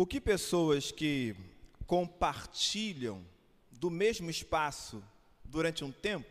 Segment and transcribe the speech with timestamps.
[0.00, 1.34] O que pessoas que
[1.84, 3.20] compartilham
[3.72, 5.02] do mesmo espaço
[5.44, 6.30] durante um tempo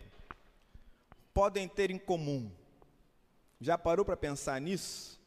[1.33, 2.50] podem ter em comum?
[3.59, 5.19] Já parou para pensar nisso?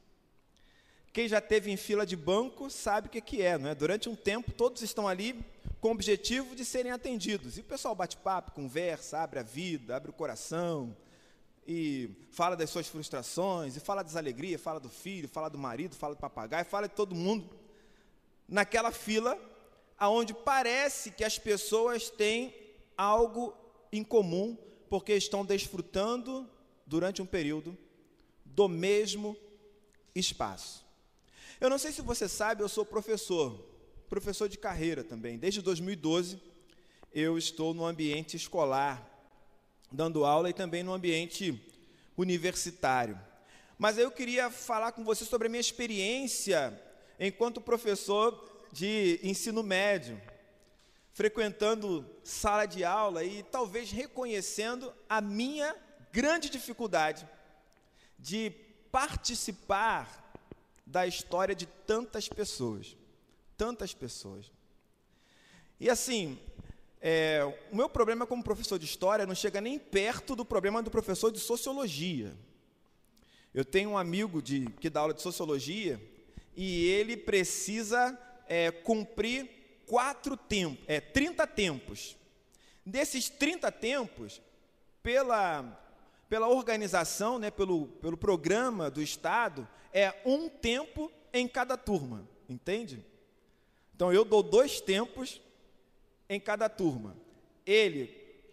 [1.13, 3.75] Quem já teve em fila de banco sabe o que, que é, não é?
[3.75, 5.39] Durante um tempo, todos estão ali
[5.79, 7.59] com o objetivo de serem atendidos.
[7.59, 10.97] E o pessoal bate papo, conversa, abre a vida, abre o coração,
[11.69, 15.95] e fala das suas frustrações, e fala das alegrias, fala do filho, fala do marido,
[15.95, 17.60] fala do papagaio, fala de todo mundo.
[18.51, 19.39] Naquela fila,
[19.97, 22.53] aonde parece que as pessoas têm
[22.97, 23.55] algo
[23.93, 26.47] em comum, porque estão desfrutando,
[26.85, 27.79] durante um período,
[28.45, 29.37] do mesmo
[30.13, 30.85] espaço.
[31.61, 33.65] Eu não sei se você sabe, eu sou professor,
[34.09, 35.39] professor de carreira também.
[35.39, 36.43] Desde 2012
[37.15, 39.09] eu estou no ambiente escolar,
[39.91, 41.63] dando aula e também no ambiente
[42.17, 43.19] universitário.
[43.79, 46.77] Mas eu queria falar com você sobre a minha experiência
[47.21, 50.21] enquanto professor de ensino médio,
[51.13, 55.77] frequentando sala de aula e talvez reconhecendo a minha
[56.11, 57.29] grande dificuldade
[58.19, 58.51] de
[58.91, 60.33] participar
[60.87, 62.97] da história de tantas pessoas.
[63.57, 64.51] Tantas pessoas.
[65.79, 66.39] E assim,
[67.03, 70.91] é, o meu problema como professor de história não chega nem perto do problema do
[70.91, 72.35] professor de sociologia.
[73.53, 76.01] Eu tenho um amigo de, que dá aula de sociologia
[76.63, 79.49] e ele precisa é, cumprir
[79.87, 82.19] quatro tempos, é, 30 tempos.
[82.85, 84.43] Desses 30 tempos,
[85.03, 85.79] pela
[86.29, 93.05] pela organização, né, pelo, pelo programa do Estado, é um tempo em cada turma, entende?
[93.97, 95.41] Então eu dou dois tempos
[96.29, 97.17] em cada turma.
[97.67, 98.07] Ele,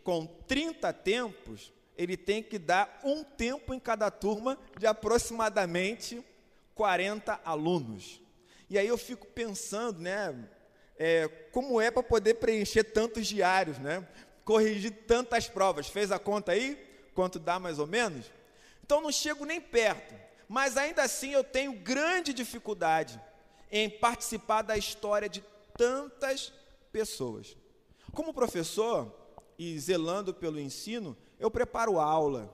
[0.04, 6.26] com 30 tempos, ele tem que dar um tempo em cada turma de aproximadamente
[6.78, 8.22] 40 alunos.
[8.70, 10.48] E aí eu fico pensando, né,
[10.98, 14.08] é, como é para poder preencher tantos diários, né?
[14.46, 15.88] Corrigir tantas provas.
[15.88, 16.88] Fez a conta aí?
[17.18, 18.32] quanto dá mais ou menos?
[18.86, 20.14] Então não chego nem perto,
[20.48, 23.20] mas ainda assim eu tenho grande dificuldade
[23.72, 25.44] em participar da história de
[25.76, 26.54] tantas
[26.92, 27.58] pessoas.
[28.14, 29.12] Como professor
[29.58, 32.54] e zelando pelo ensino, eu preparo aula,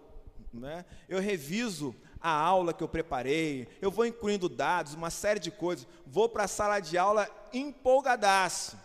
[0.53, 0.85] né?
[1.09, 5.85] eu reviso a aula que eu preparei, eu vou incluindo dados, uma série de coisas,
[6.07, 8.77] vou para a sala de aula empolgadaço,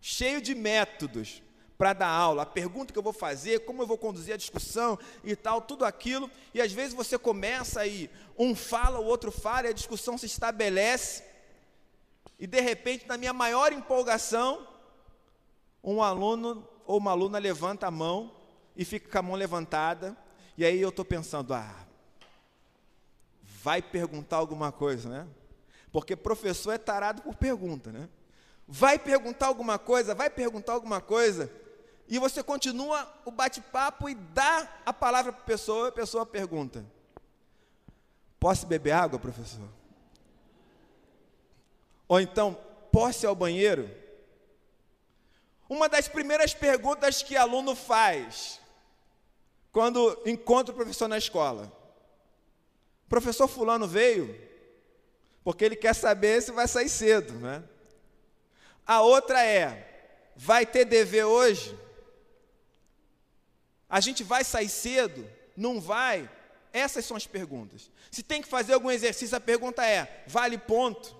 [0.00, 1.42] cheio de métodos,
[1.76, 4.98] para dar aula, a pergunta que eu vou fazer, como eu vou conduzir a discussão
[5.24, 6.30] e tal, tudo aquilo.
[6.52, 10.26] E às vezes você começa aí, um fala, o outro fala, e a discussão se
[10.26, 11.24] estabelece.
[12.38, 14.68] E de repente, na minha maior empolgação,
[15.82, 18.30] um aluno ou uma aluna levanta a mão
[18.76, 20.14] e fica com a mão levantada.
[20.58, 21.86] E aí eu estou pensando, ah,
[23.62, 25.26] vai perguntar alguma coisa, né?
[25.92, 28.08] Porque professor é tarado por pergunta, né?
[28.66, 31.50] Vai perguntar alguma coisa, vai perguntar alguma coisa
[32.08, 36.84] e você continua o bate-papo e dá a palavra para a pessoa, a pessoa pergunta:
[38.38, 39.68] Posso beber água, professor?
[42.08, 42.56] Ou então,
[42.90, 43.90] posso ir ao banheiro?
[45.68, 48.60] Uma das primeiras perguntas que aluno faz
[49.70, 51.79] quando encontra o professor na escola:
[53.10, 54.40] Professor Fulano veio?
[55.42, 57.64] Porque ele quer saber se vai sair cedo, né?
[58.86, 61.76] A outra é: Vai ter dever hoje?
[63.88, 65.28] A gente vai sair cedo?
[65.56, 66.30] Não vai?
[66.72, 67.90] Essas são as perguntas.
[68.12, 71.16] Se tem que fazer algum exercício, a pergunta é: vale ponto?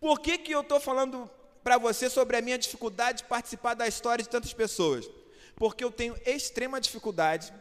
[0.00, 1.30] Por que, que eu estou falando
[1.62, 5.08] para você sobre a minha dificuldade de participar da história de tantas pessoas?
[5.54, 7.52] Porque eu tenho extrema dificuldade,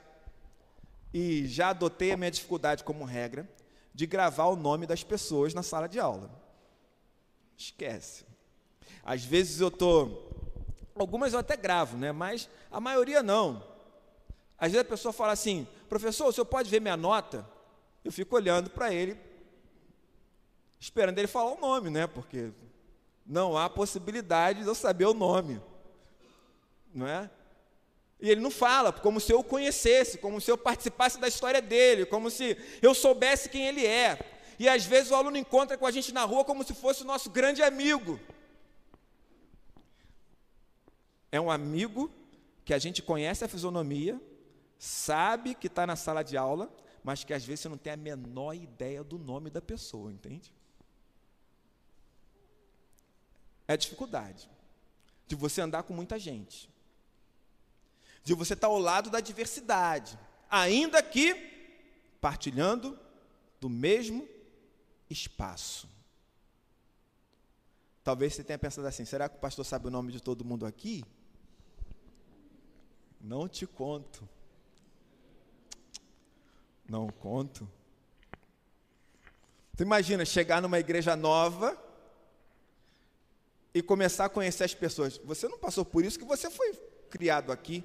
[1.14, 3.50] e já adotei a minha dificuldade como regra,
[3.94, 6.32] de gravar o nome das pessoas na sala de aula.
[7.58, 8.26] Esquece.
[9.04, 10.32] Às vezes eu estou
[10.96, 12.12] Algumas eu até gravo, né?
[12.12, 13.64] mas a maioria não.
[14.58, 17.48] Às vezes a pessoa fala assim, professor, o senhor pode ver minha nota?
[18.04, 19.18] Eu fico olhando para ele,
[20.80, 22.06] esperando ele falar o nome, né?
[22.08, 22.52] Porque
[23.26, 25.62] não há possibilidade de eu saber o nome.
[26.94, 27.30] Não é?
[28.22, 31.62] E ele não fala, como se eu o conhecesse, como se eu participasse da história
[31.62, 34.20] dele, como se eu soubesse quem ele é.
[34.60, 37.06] E às vezes o aluno encontra com a gente na rua como se fosse o
[37.06, 38.20] nosso grande amigo.
[41.32, 42.12] É um amigo
[42.64, 44.22] que a gente conhece a fisionomia,
[44.78, 46.72] sabe que está na sala de aula,
[47.04, 50.54] mas que às vezes você não tem a menor ideia do nome da pessoa, entende?
[53.68, 54.48] É a dificuldade
[55.26, 56.70] de você andar com muita gente,
[58.24, 60.18] de você estar ao lado da diversidade,
[60.50, 61.36] ainda que
[62.20, 62.98] partilhando
[63.60, 64.28] do mesmo
[65.10, 65.90] espaço.
[68.04, 70.66] Talvez você tenha pensado assim: será que o pastor sabe o nome de todo mundo
[70.66, 71.04] aqui?
[73.20, 74.28] Não te conto.
[76.90, 77.70] Não conto.
[79.78, 81.78] Tu imagina chegar numa igreja nova
[83.74, 85.18] e começar a conhecer as pessoas.
[85.20, 86.74] Você não passou por isso que você foi
[87.10, 87.84] criado aqui.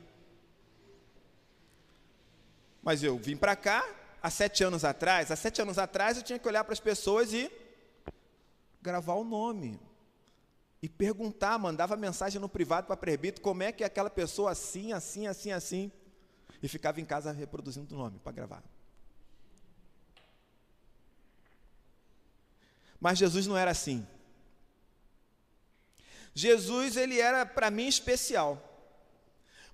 [2.87, 3.85] Mas eu vim para cá
[4.23, 5.33] há sete anos atrás.
[5.33, 7.50] Há sete anos atrás eu tinha que olhar para as pessoas e
[8.81, 9.81] gravar o nome.
[10.81, 14.53] E perguntar, mandava mensagem no privado para a prebito como é que é aquela pessoa
[14.53, 15.91] assim, assim, assim, assim.
[16.62, 18.62] E ficava em casa reproduzindo o nome para gravar.
[23.00, 24.06] Mas Jesus não era assim.
[26.32, 28.62] Jesus, ele era para mim especial.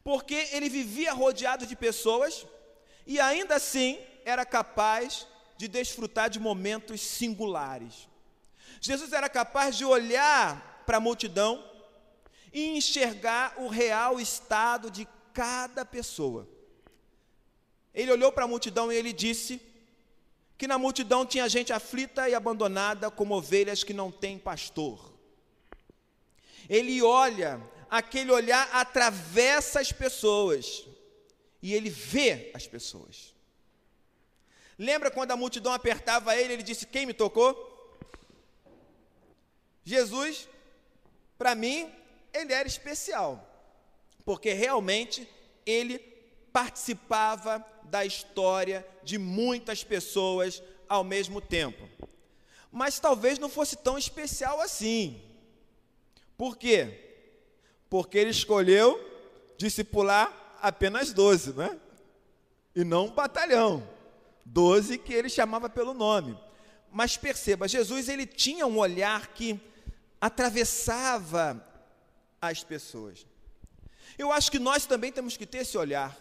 [0.02, 2.46] Porque ele vivia rodeado de pessoas
[3.06, 5.26] e ainda assim era capaz
[5.56, 8.08] de desfrutar de momentos singulares.
[8.80, 11.64] Jesus era capaz de olhar para a multidão
[12.52, 16.48] e enxergar o real estado de cada pessoa.
[17.94, 19.60] Ele olhou para a multidão e ele disse:
[20.62, 25.12] que na multidão tinha gente aflita e abandonada, como ovelhas que não têm pastor.
[26.68, 27.60] Ele olha,
[27.90, 30.86] aquele olhar atravessa as pessoas
[31.62, 33.32] e ele vê as pessoas.
[34.78, 37.70] Lembra quando a multidão apertava ele, ele disse: Quem me tocou?
[39.84, 40.48] Jesus,
[41.38, 41.90] para mim,
[42.32, 43.48] ele era especial,
[44.24, 45.28] porque realmente
[45.64, 45.98] ele
[46.52, 51.88] participava da história de muitas pessoas ao mesmo tempo.
[52.70, 55.22] Mas talvez não fosse tão especial assim.
[56.36, 57.26] Por quê?
[57.90, 58.98] Porque ele escolheu
[59.58, 61.78] discipular apenas 12, né?
[62.74, 63.86] E não um batalhão.
[64.46, 66.38] 12 que ele chamava pelo nome.
[66.90, 69.60] Mas perceba, Jesus ele tinha um olhar que
[70.20, 71.66] atravessava
[72.40, 73.26] as pessoas.
[74.16, 76.16] Eu acho que nós também temos que ter esse olhar.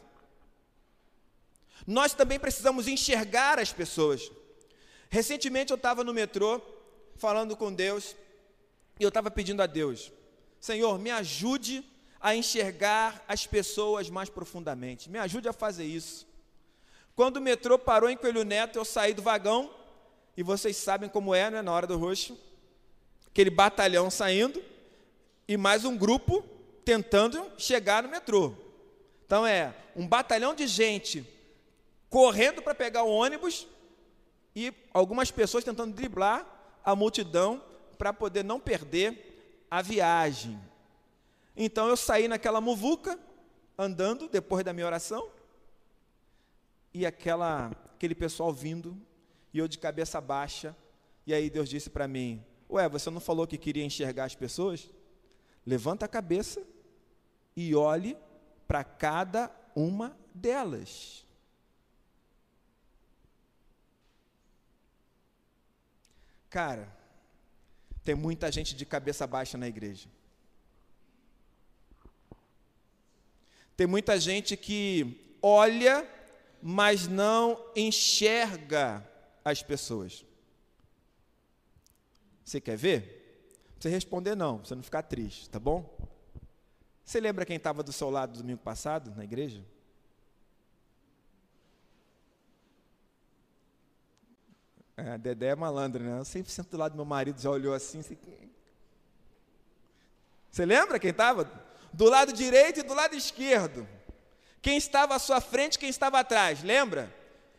[1.86, 4.32] Nós também precisamos enxergar as pessoas.
[5.10, 6.62] Recentemente eu estava no metrô,
[7.16, 8.16] falando com Deus,
[9.00, 10.12] e eu estava pedindo a Deus:
[10.60, 11.84] Senhor, me ajude
[12.22, 16.28] a enxergar as pessoas mais profundamente, me ajude a fazer isso.
[17.16, 19.74] Quando o metrô parou em Coelho Neto, eu saí do vagão,
[20.38, 22.38] e vocês sabem como é, né, na hora do roxo,
[23.28, 24.64] aquele batalhão saindo,
[25.48, 26.44] e mais um grupo
[26.86, 28.54] tentando chegar no metrô.
[29.26, 31.26] Então é um batalhão de gente
[32.10, 33.68] correndo para pegar o ônibus
[34.56, 36.46] e algumas pessoas tentando driblar
[36.84, 37.64] a multidão
[37.98, 40.60] para poder não perder a viagem.
[41.56, 43.20] Então eu saí naquela muvuca,
[43.78, 45.30] andando depois da minha oração,
[46.94, 49.00] e aquela, aquele pessoal vindo,
[49.54, 50.76] e eu de cabeça baixa,
[51.26, 54.90] e aí Deus disse para mim: Ué, você não falou que queria enxergar as pessoas?
[55.66, 56.64] Levanta a cabeça
[57.56, 58.18] e olhe
[58.68, 61.26] para cada uma delas.
[66.50, 66.94] Cara,
[68.04, 70.10] tem muita gente de cabeça baixa na igreja.
[73.82, 76.08] Tem muita gente que olha,
[76.62, 79.04] mas não enxerga
[79.44, 80.24] as pessoas.
[82.46, 83.50] Você quer ver?
[83.80, 85.98] Você responder não, você não ficar triste, tá bom?
[87.04, 89.66] Você lembra quem estava do seu lado domingo passado na igreja?
[94.96, 96.20] É, Dedé é malandra, né?
[96.20, 98.02] Eu sempre sento do lado do meu marido, já olhou assim.
[98.02, 98.16] assim.
[100.52, 101.71] Você lembra quem estava?
[101.94, 103.88] Do lado direito e do lado esquerdo.
[104.62, 107.14] Quem estava à sua frente, quem estava atrás, lembra?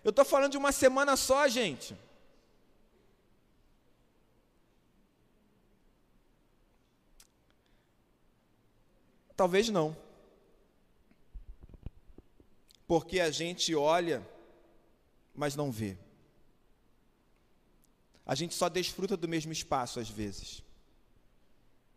[0.04, 1.96] Eu estou falando de uma semana só, gente.
[9.36, 9.96] Talvez não.
[12.86, 14.26] Porque a gente olha,
[15.34, 15.96] mas não vê.
[18.24, 20.62] A gente só desfruta do mesmo espaço às vezes.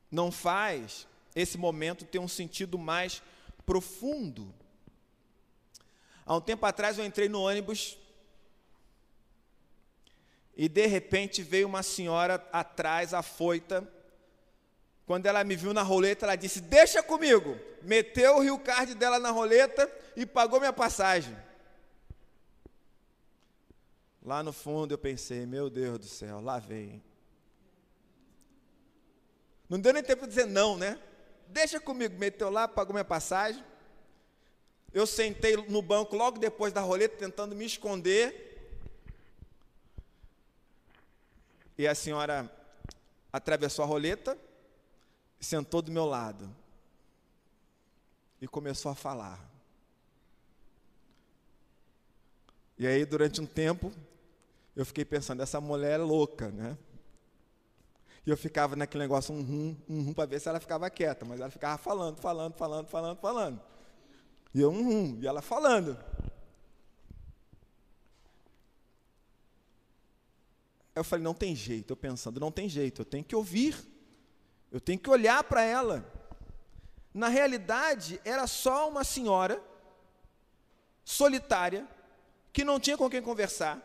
[0.09, 3.21] Não faz esse momento ter um sentido mais
[3.65, 4.53] profundo.
[6.25, 7.97] Há um tempo atrás eu entrei no ônibus
[10.55, 13.87] e de repente veio uma senhora atrás, afoita.
[15.05, 17.59] Quando ela me viu na roleta, ela disse: Deixa comigo.
[17.83, 21.37] Meteu o Rio Card dela na roleta e pagou minha passagem.
[24.23, 27.03] Lá no fundo eu pensei, meu Deus do céu, lá vem.
[29.69, 30.99] Não deu nem tempo de dizer não, né?
[31.47, 33.63] Deixa comigo, meteu lá, pagou minha passagem.
[34.93, 38.43] Eu sentei no banco logo depois da roleta, tentando me esconder.
[41.77, 42.49] E a senhora
[43.31, 44.37] atravessou a roleta
[45.45, 46.53] sentou do meu lado
[48.41, 49.39] e começou a falar.
[52.77, 53.93] E aí, durante um tempo,
[54.75, 56.77] eu fiquei pensando, essa mulher é louca, né?
[58.25, 61.23] E eu ficava naquele negócio, um rum, um rum, para ver se ela ficava quieta,
[61.25, 63.61] mas ela ficava falando, falando, falando, falando, falando.
[64.53, 65.97] E eu, um rum, e ela falando.
[70.95, 71.91] eu falei, não tem jeito.
[71.91, 73.75] Eu pensando, não tem jeito, eu tenho que ouvir.
[74.71, 76.09] Eu tenho que olhar para ela.
[77.13, 79.61] Na realidade, era só uma senhora
[81.03, 81.87] solitária,
[82.51, 83.79] que não tinha com quem conversar,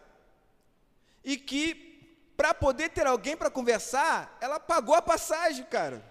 [1.23, 1.90] e que,
[2.41, 6.03] para poder ter alguém para conversar, ela pagou a passagem, cara.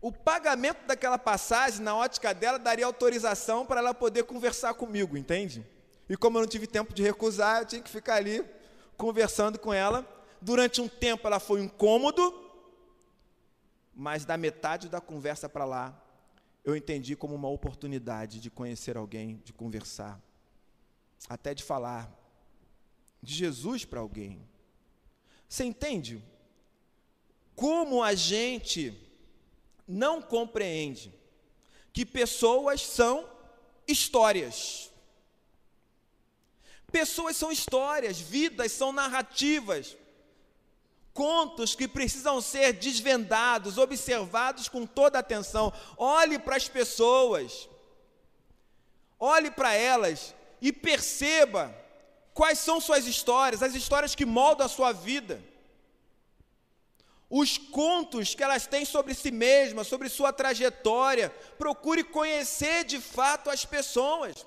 [0.00, 5.64] O pagamento daquela passagem, na ótica dela, daria autorização para ela poder conversar comigo, entende?
[6.08, 8.44] E como eu não tive tempo de recusar, eu tinha que ficar ali
[8.96, 10.04] conversando com ela.
[10.40, 12.34] Durante um tempo ela foi incômodo,
[13.94, 15.96] mas da metade da conversa para lá,
[16.64, 20.20] eu entendi como uma oportunidade de conhecer alguém, de conversar,
[21.28, 22.10] até de falar
[23.22, 24.46] de Jesus para alguém.
[25.48, 26.24] Você entende?
[27.54, 28.98] Como a gente
[29.86, 31.12] não compreende
[31.92, 33.28] que pessoas são
[33.86, 34.90] histórias.
[36.90, 39.96] Pessoas são histórias, vidas são narrativas,
[41.14, 45.72] contos que precisam ser desvendados, observados com toda atenção.
[45.96, 47.68] Olhe para as pessoas,
[49.18, 51.74] olhe para elas e perceba
[52.32, 55.42] quais são suas histórias, as histórias que moldam a sua vida.
[57.28, 61.30] Os contos que elas têm sobre si mesmas, sobre sua trajetória.
[61.58, 64.46] Procure conhecer de fato as pessoas.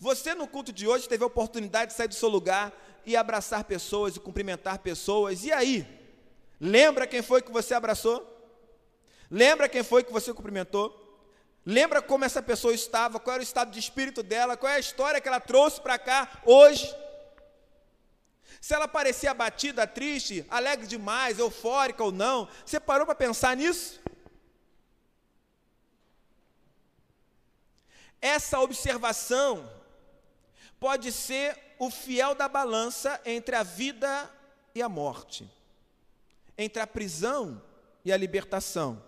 [0.00, 2.72] Você no culto de hoje teve a oportunidade de sair do seu lugar
[3.06, 5.44] e abraçar pessoas e cumprimentar pessoas.
[5.44, 5.86] E aí?
[6.58, 8.26] Lembra quem foi que você abraçou?
[9.30, 11.09] Lembra quem foi que você cumprimentou?
[11.64, 14.80] Lembra como essa pessoa estava, qual era o estado de espírito dela, qual é a
[14.80, 16.94] história que ela trouxe para cá hoje?
[18.60, 24.00] Se ela parecia abatida, triste, alegre demais, eufórica ou não, você parou para pensar nisso?
[28.20, 29.70] Essa observação
[30.78, 34.30] pode ser o fiel da balança entre a vida
[34.74, 35.50] e a morte,
[36.56, 37.62] entre a prisão
[38.04, 39.02] e a libertação,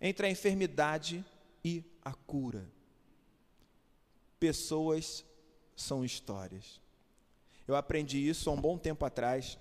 [0.00, 1.24] entre a enfermidade
[1.64, 2.68] e a cura.
[4.38, 5.24] Pessoas
[5.76, 6.80] são histórias.
[7.66, 9.58] Eu aprendi isso há um bom tempo atrás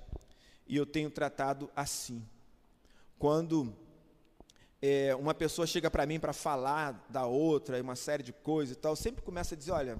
[0.67, 2.25] e eu tenho tratado assim.
[3.17, 3.73] Quando
[4.81, 8.79] é, uma pessoa chega para mim para falar da outra, uma série de coisas e
[8.79, 9.97] tal, sempre começo a dizer: olha,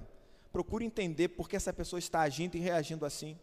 [0.52, 3.38] procure entender por que essa pessoa está agindo e reagindo assim.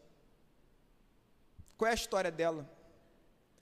[1.75, 2.69] Qual é a história dela?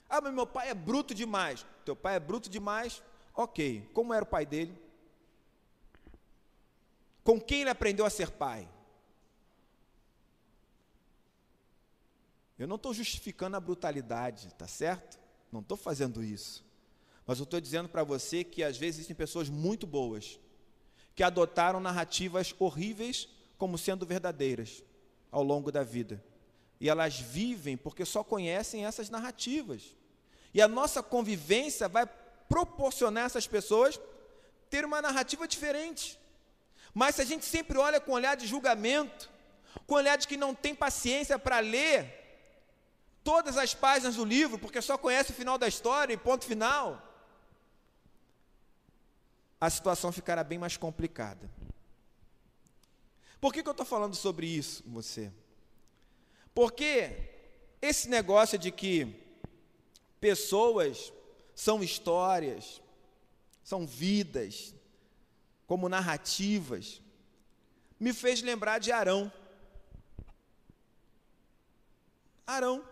[0.06, 1.64] Ah, mas meu pai é bruto demais.
[1.84, 3.02] Teu pai é bruto demais?
[3.40, 3.88] Ok.
[3.94, 4.78] Como era o pai dele?
[7.24, 8.68] Com quem ele aprendeu a ser pai?
[12.58, 15.18] Eu não estou justificando a brutalidade, tá certo?
[15.50, 16.62] Não estou fazendo isso.
[17.26, 20.38] Mas eu estou dizendo para você que às vezes existem pessoas muito boas
[21.14, 24.82] que adotaram narrativas horríveis como sendo verdadeiras
[25.32, 26.22] ao longo da vida.
[26.78, 29.96] E elas vivem porque só conhecem essas narrativas.
[30.52, 32.06] E a nossa convivência vai
[32.50, 33.98] proporcionar a essas pessoas
[34.68, 36.18] ter uma narrativa diferente.
[36.92, 39.30] Mas se a gente sempre olha com olhar de julgamento,
[39.86, 41.98] com olhar de que não tem paciência para ler
[43.22, 47.00] todas as páginas do livro, porque só conhece o final da história e ponto final,
[49.60, 51.48] a situação ficará bem mais complicada.
[53.40, 55.32] Por que, que eu estou falando sobre isso com você?
[56.52, 57.30] Porque
[57.80, 59.16] esse negócio de que
[60.20, 61.12] pessoas
[61.60, 62.80] são histórias,
[63.62, 64.74] são vidas,
[65.66, 67.02] como narrativas,
[67.98, 69.30] me fez lembrar de Arão.
[72.46, 72.82] Arão.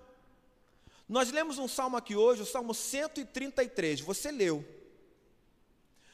[1.09, 4.63] Nós lemos um salmo aqui hoje, o salmo 133, você leu.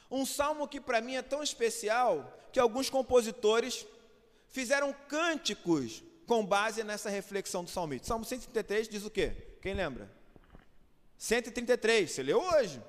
[0.08, 3.84] Um salmo que para mim é tão especial que alguns compositores
[4.46, 8.06] fizeram cânticos com base nessa reflexão do salmista.
[8.06, 9.56] Salmo 133 diz o quê?
[9.61, 10.08] Quem lembra?
[11.18, 12.83] 133, você leu hoje?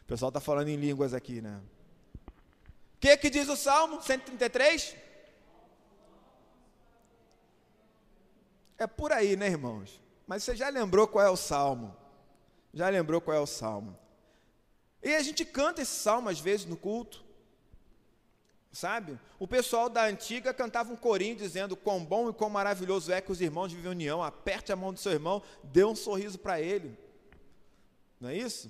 [0.00, 1.60] O pessoal está falando em línguas aqui, né?
[2.94, 4.96] O que, que diz o Salmo 133?
[8.78, 10.00] É por aí, né, irmãos?
[10.26, 11.94] Mas você já lembrou qual é o Salmo?
[12.72, 13.98] Já lembrou qual é o salmo?
[15.02, 17.24] E a gente canta esse salmo às vezes no culto.
[18.78, 19.18] Sabe?
[19.38, 23.32] O pessoal da antiga cantava um corinho dizendo: Quão bom e quão maravilhoso é que
[23.32, 24.22] os irmãos vivem em união.
[24.22, 26.96] Aperte a mão do seu irmão, dê um sorriso para ele.
[28.20, 28.68] Não é isso?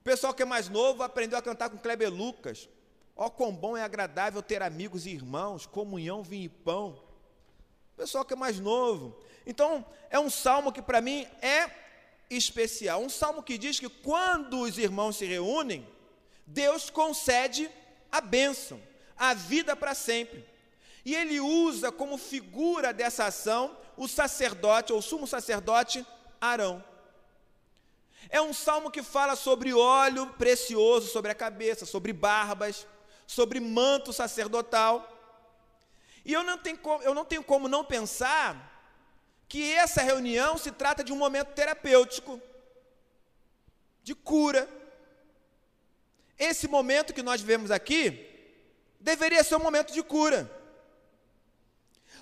[0.00, 2.68] O pessoal que é mais novo aprendeu a cantar com Kleber Lucas.
[3.16, 7.00] Ó, oh, quão bom e agradável ter amigos e irmãos, comunhão, vinho e pão.
[7.92, 9.16] O pessoal que é mais novo.
[9.46, 11.70] Então, é um salmo que para mim é
[12.30, 13.02] especial.
[13.02, 15.86] Um salmo que diz que quando os irmãos se reúnem,
[16.46, 17.70] Deus concede
[18.10, 18.80] a bênção,
[19.16, 20.44] a vida para sempre.
[21.04, 26.06] E ele usa como figura dessa ação o sacerdote, ou sumo sacerdote
[26.40, 26.82] Arão.
[28.28, 32.86] É um salmo que fala sobre óleo precioso sobre a cabeça, sobre barbas,
[33.26, 35.06] sobre manto sacerdotal.
[36.24, 38.68] E eu não tenho como, eu não, tenho como não pensar
[39.48, 42.40] que essa reunião se trata de um momento terapêutico,
[44.02, 44.68] de cura,
[46.40, 48.26] esse momento que nós vivemos aqui
[48.98, 50.50] deveria ser um momento de cura.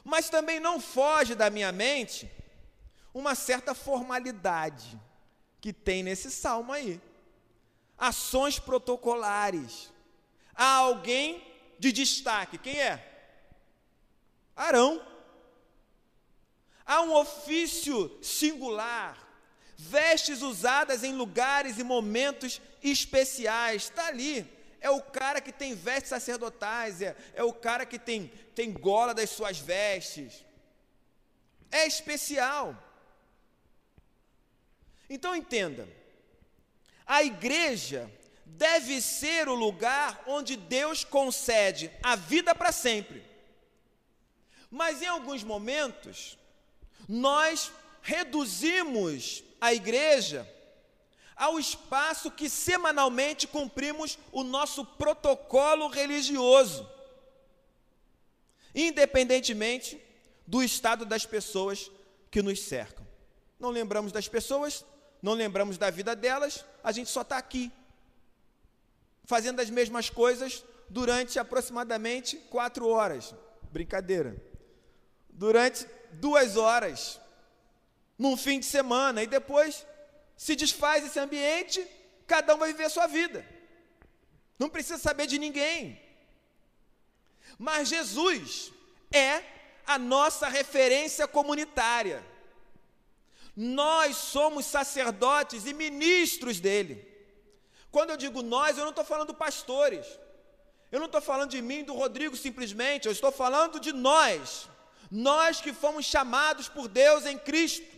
[0.02, 2.28] Mas também não foge da minha mente
[3.14, 5.00] uma certa formalidade
[5.60, 7.00] que tem nesse salmo aí.
[7.96, 9.92] Ações protocolares.
[10.52, 11.46] Há alguém
[11.78, 12.58] de destaque.
[12.58, 13.04] Quem é?
[14.56, 15.00] Arão.
[16.84, 19.28] Há um ofício singular
[19.78, 22.60] vestes usadas em lugares e momentos
[22.90, 23.84] especiais.
[23.84, 24.46] Está ali.
[24.80, 29.12] É o cara que tem vestes sacerdotais, é, é o cara que tem, tem gola
[29.12, 30.44] das suas vestes.
[31.70, 32.76] É especial.
[35.10, 35.88] Então entenda:
[37.06, 38.10] a igreja
[38.44, 43.24] deve ser o lugar onde Deus concede a vida para sempre.
[44.70, 46.38] Mas em alguns momentos,
[47.08, 50.48] nós reduzimos a igreja
[51.38, 56.90] ao espaço que semanalmente cumprimos o nosso protocolo religioso,
[58.74, 60.02] independentemente
[60.46, 61.90] do estado das pessoas
[62.30, 63.06] que nos cercam.
[63.58, 64.84] Não lembramos das pessoas,
[65.22, 67.70] não lembramos da vida delas, a gente só está aqui,
[69.24, 73.34] fazendo as mesmas coisas durante aproximadamente quatro horas.
[73.70, 74.36] Brincadeira.
[75.28, 77.20] Durante duas horas
[78.18, 79.86] num fim de semana, e depois
[80.44, 81.84] se desfaz esse ambiente,
[82.24, 83.44] cada um vai viver a sua vida.
[84.56, 86.00] Não precisa saber de ninguém.
[87.58, 88.72] Mas Jesus
[89.12, 89.42] é
[89.84, 92.24] a nossa referência comunitária.
[93.56, 97.04] Nós somos sacerdotes e ministros dele.
[97.90, 100.06] Quando eu digo nós, eu não estou falando pastores.
[100.92, 103.06] Eu não estou falando de mim, do Rodrigo simplesmente.
[103.06, 104.68] Eu estou falando de nós.
[105.10, 107.97] Nós que fomos chamados por Deus em Cristo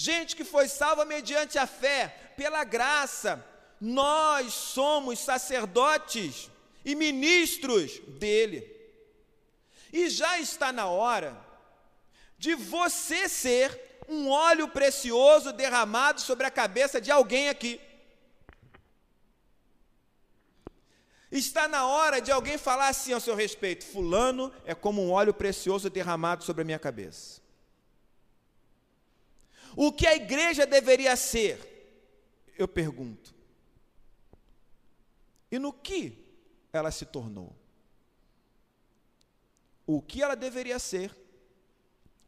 [0.00, 3.44] gente que foi salva mediante a fé, pela graça.
[3.78, 6.50] Nós somos sacerdotes
[6.82, 8.58] e ministros dele.
[9.92, 11.36] E já está na hora
[12.38, 17.78] de você ser um óleo precioso derramado sobre a cabeça de alguém aqui.
[21.30, 25.34] Está na hora de alguém falar assim ao seu respeito: Fulano é como um óleo
[25.34, 27.39] precioso derramado sobre a minha cabeça.
[29.76, 31.58] O que a igreja deveria ser?
[32.58, 33.34] Eu pergunto.
[35.50, 36.18] E no que
[36.72, 37.54] ela se tornou?
[39.86, 41.16] O que ela deveria ser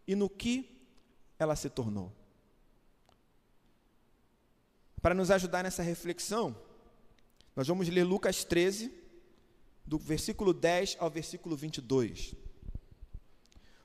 [0.06, 0.68] e no que
[1.38, 2.12] ela se tornou?
[5.00, 6.56] Para nos ajudar nessa reflexão,
[7.54, 8.92] nós vamos ler Lucas 13,
[9.84, 12.34] do versículo 10 ao versículo 22.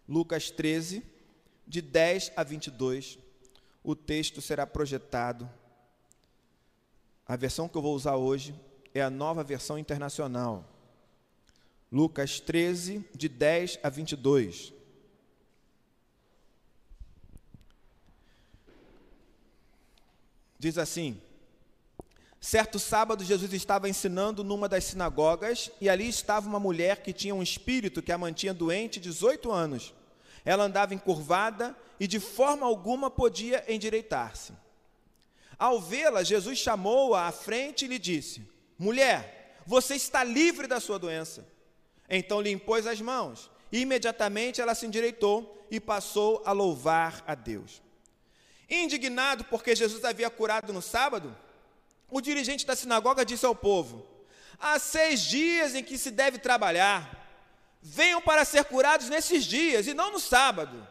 [0.08, 1.04] Lucas 13,
[1.68, 3.20] de 10 a 22
[3.88, 5.50] o texto será projetado.
[7.26, 8.54] A versão que eu vou usar hoje
[8.94, 10.70] é a nova versão internacional.
[11.90, 14.74] Lucas 13, de 10 a 22.
[20.60, 21.22] Diz assim:
[22.42, 27.34] Certo sábado, Jesus estava ensinando numa das sinagogas, e ali estava uma mulher que tinha
[27.34, 29.94] um espírito que a mantinha doente 18 anos.
[30.48, 34.54] Ela andava encurvada e de forma alguma podia endireitar-se.
[35.60, 40.98] Ao vê-la, Jesus chamou-a à frente e lhe disse: Mulher, você está livre da sua
[40.98, 41.46] doença.
[42.10, 47.36] Então lhe impôs as mãos, e imediatamente ela se endireitou e passou a louvar a
[47.36, 47.82] Deus.
[48.70, 51.36] Indignado porque Jesus havia curado no sábado,
[52.10, 54.08] o dirigente da sinagoga disse ao povo:
[54.58, 57.27] Há seis dias em que se deve trabalhar
[57.82, 60.88] venham para ser curados nesses dias e não no sábado.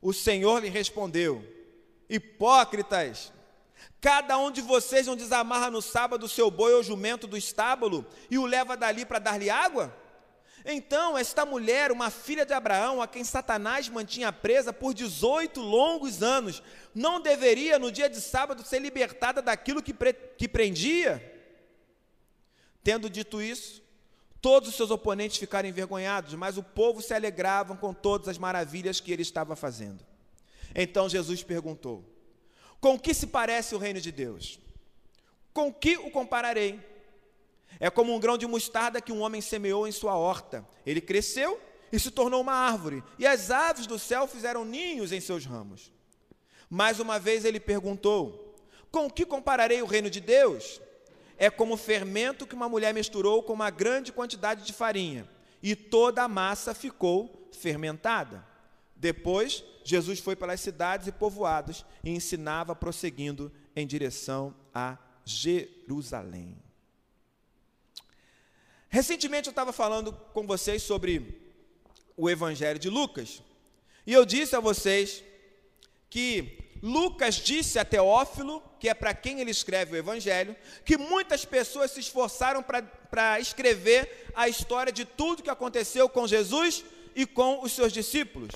[0.00, 1.44] O Senhor lhe respondeu:
[2.08, 3.32] Hipócritas,
[4.00, 8.06] Cada um de vocês não desamarra no sábado o seu boi ou jumento do estábulo
[8.30, 9.94] e o leva dali para dar-lhe água?
[10.64, 16.22] Então, esta mulher, uma filha de Abraão, a quem Satanás mantinha presa por 18 longos
[16.22, 16.62] anos,
[16.94, 21.34] não deveria, no dia de sábado, ser libertada daquilo que, pre que prendia?
[22.84, 23.82] Tendo dito isso,
[24.40, 29.00] todos os seus oponentes ficaram envergonhados, mas o povo se alegrava com todas as maravilhas
[29.00, 30.04] que ele estava fazendo.
[30.74, 32.04] Então Jesus perguntou:
[32.80, 34.58] Com que se parece o reino de Deus?
[35.52, 36.80] Com que o compararei?
[37.80, 40.66] É como um grão de mostarda que um homem semeou em sua horta.
[40.84, 41.60] Ele cresceu
[41.92, 45.92] e se tornou uma árvore, e as aves do céu fizeram ninhos em seus ramos.
[46.68, 48.54] Mais uma vez ele perguntou:
[48.90, 50.80] Com que compararei o reino de Deus?
[51.38, 55.28] É como fermento que uma mulher misturou com uma grande quantidade de farinha,
[55.62, 58.44] e toda a massa ficou fermentada.
[58.94, 66.56] Depois, Jesus foi pelas cidades e povoados e ensinava prosseguindo em direção a Jerusalém.
[68.88, 71.40] Recentemente eu estava falando com vocês sobre
[72.16, 73.42] o Evangelho de Lucas,
[74.04, 75.22] e eu disse a vocês
[76.10, 81.44] que Lucas disse a Teófilo, que é para quem ele escreve o Evangelho, que muitas
[81.44, 87.62] pessoas se esforçaram para escrever a história de tudo que aconteceu com Jesus e com
[87.62, 88.52] os seus discípulos.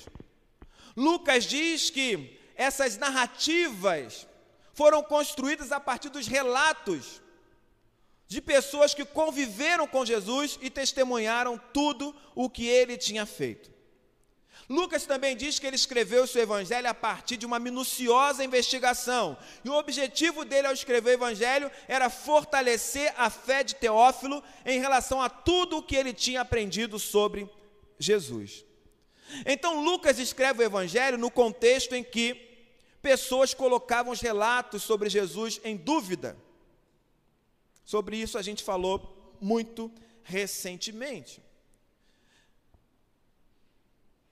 [0.95, 4.27] Lucas diz que essas narrativas
[4.73, 7.21] foram construídas a partir dos relatos
[8.27, 13.72] de pessoas que conviveram com Jesus e testemunharam tudo o que ele tinha feito.
[14.73, 19.37] Lucas também diz que ele escreveu o seu evangelho a partir de uma minuciosa investigação.
[19.63, 24.79] E o objetivo dele ao escrever o evangelho era fortalecer a fé de Teófilo em
[24.79, 27.47] relação a tudo o que ele tinha aprendido sobre
[27.99, 28.65] Jesus.
[29.45, 32.33] Então Lucas escreve o evangelho no contexto em que
[32.99, 36.35] pessoas colocavam os relatos sobre Jesus em dúvida.
[37.85, 39.91] Sobre isso a gente falou muito
[40.23, 41.43] recentemente.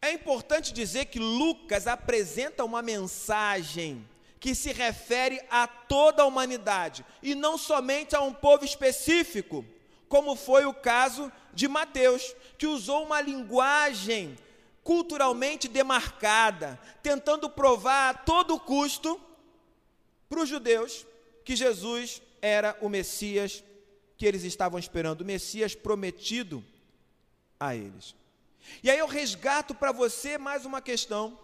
[0.02, 4.08] É importante dizer que Lucas apresenta uma mensagem
[4.40, 9.64] que se refere a toda a humanidade e não somente a um povo específico,
[10.10, 14.36] como foi o caso de Mateus, que usou uma linguagem
[14.84, 19.22] culturalmente demarcada, tentando provar a todo custo
[20.28, 21.06] para os judeus
[21.46, 23.64] que Jesus era o Messias
[24.18, 26.64] que eles estavam esperando, o Messias prometido
[27.60, 28.16] a eles.
[28.84, 31.38] E aí eu resgato para você mais uma questão.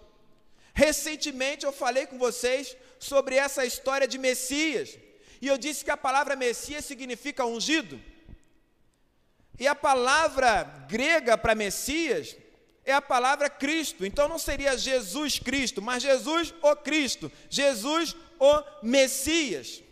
[0.74, 4.98] Recentemente eu falei com vocês sobre essa história de Messias,
[5.42, 8.00] e eu disse que a palavra Messias significa ungido.
[9.60, 12.36] E a palavra grega para Messias
[12.86, 14.06] é a palavra Cristo.
[14.06, 19.84] Então não seria Jesus Cristo, mas Jesus o Cristo, Jesus o Messias.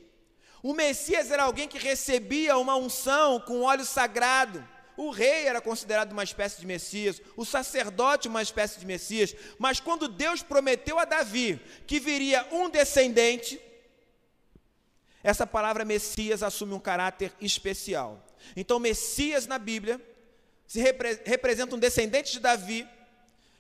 [0.64, 4.68] O Messias era alguém que recebia uma unção com óleo sagrado.
[4.98, 9.80] O rei era considerado uma espécie de Messias, o sacerdote uma espécie de Messias, mas
[9.80, 13.60] quando Deus prometeu a Davi que viria um descendente,
[15.24, 18.24] essa palavra Messias assume um caráter especial.
[18.56, 20.00] Então, Messias na Bíblia
[20.68, 22.88] se repre representa um descendente de Davi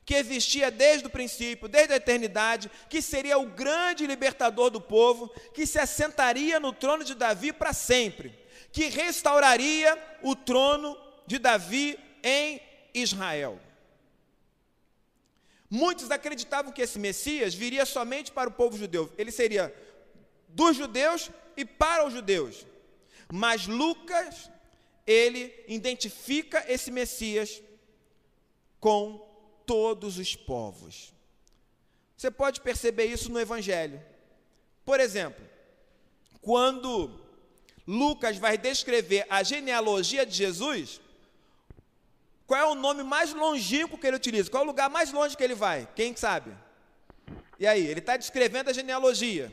[0.05, 5.29] que existia desde o princípio, desde a eternidade, que seria o grande libertador do povo,
[5.51, 8.37] que se assentaria no trono de Davi para sempre,
[8.71, 10.95] que restauraria o trono
[11.27, 12.61] de Davi em
[12.93, 13.59] Israel.
[15.69, 19.73] Muitos acreditavam que esse Messias viria somente para o povo judeu, ele seria
[20.49, 22.65] dos judeus e para os judeus.
[23.31, 24.49] Mas Lucas,
[25.05, 27.61] ele identifica esse Messias
[28.79, 29.27] com
[29.65, 31.13] todos os povos.
[32.15, 34.01] Você pode perceber isso no Evangelho.
[34.85, 35.43] Por exemplo,
[36.41, 37.19] quando
[37.87, 41.01] Lucas vai descrever a genealogia de Jesus,
[42.47, 44.49] qual é o nome mais longínquo que ele utiliza?
[44.49, 45.87] Qual é o lugar mais longe que ele vai?
[45.95, 46.51] Quem sabe?
[47.59, 49.51] E aí, ele está descrevendo a genealogia.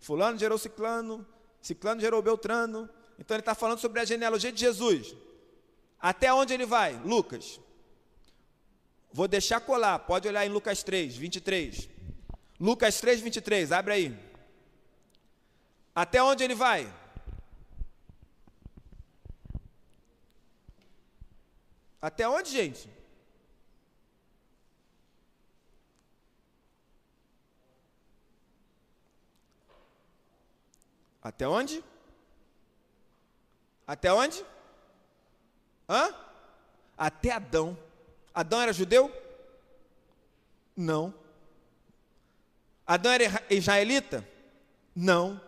[0.00, 1.26] Fulano gerou Ciclano,
[1.60, 2.88] Ciclano gerou Beltrano.
[3.18, 5.14] Então ele está falando sobre a genealogia de Jesus.
[6.00, 6.94] Até onde ele vai?
[7.04, 7.60] Lucas.
[9.12, 11.88] Vou deixar colar, pode olhar em Lucas 3, 23.
[12.60, 14.18] Lucas 3, 23, abre aí.
[15.94, 16.92] Até onde ele vai?
[22.00, 22.88] Até onde, gente?
[31.20, 31.84] Até onde?
[33.86, 34.44] Até onde?
[35.88, 36.14] Hã?
[36.96, 37.76] Até Adão.
[38.32, 39.10] Adão era judeu?
[40.76, 41.12] Não.
[42.86, 44.26] Adão era israelita?
[44.94, 45.40] Não.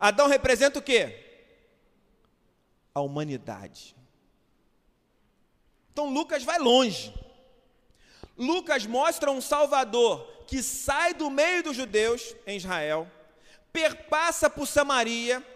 [0.00, 1.26] Adão representa o quê?
[2.94, 3.94] A humanidade.
[6.00, 7.12] Então Lucas vai longe.
[8.34, 13.06] Lucas mostra um Salvador que sai do meio dos judeus em Israel,
[13.70, 15.46] perpassa por Samaria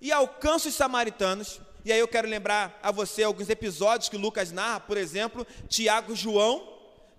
[0.00, 1.60] e alcança os samaritanos.
[1.84, 6.14] E aí eu quero lembrar a você alguns episódios que Lucas narra, por exemplo, Tiago
[6.14, 6.68] e João,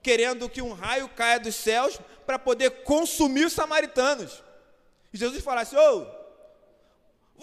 [0.01, 4.43] querendo que um raio caia dos céus para poder consumir os samaritanos.
[5.13, 6.05] E Jesus fala assim: Ô,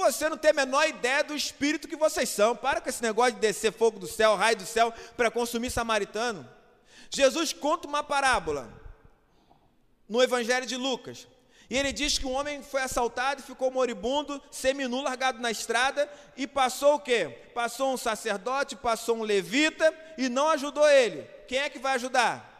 [0.00, 2.56] você não tem a menor ideia do espírito que vocês são.
[2.56, 6.48] Para com esse negócio de descer fogo do céu, raio do céu, para consumir samaritano.
[7.10, 8.68] Jesus conta uma parábola
[10.08, 11.26] no Evangelho de Lucas.
[11.70, 16.10] E ele diz que um homem foi assaltado e ficou moribundo, seminu, largado na estrada,
[16.36, 17.28] e passou o quê?
[17.54, 21.22] Passou um sacerdote, passou um levita e não ajudou ele.
[21.46, 22.50] Quem é que vai ajudar?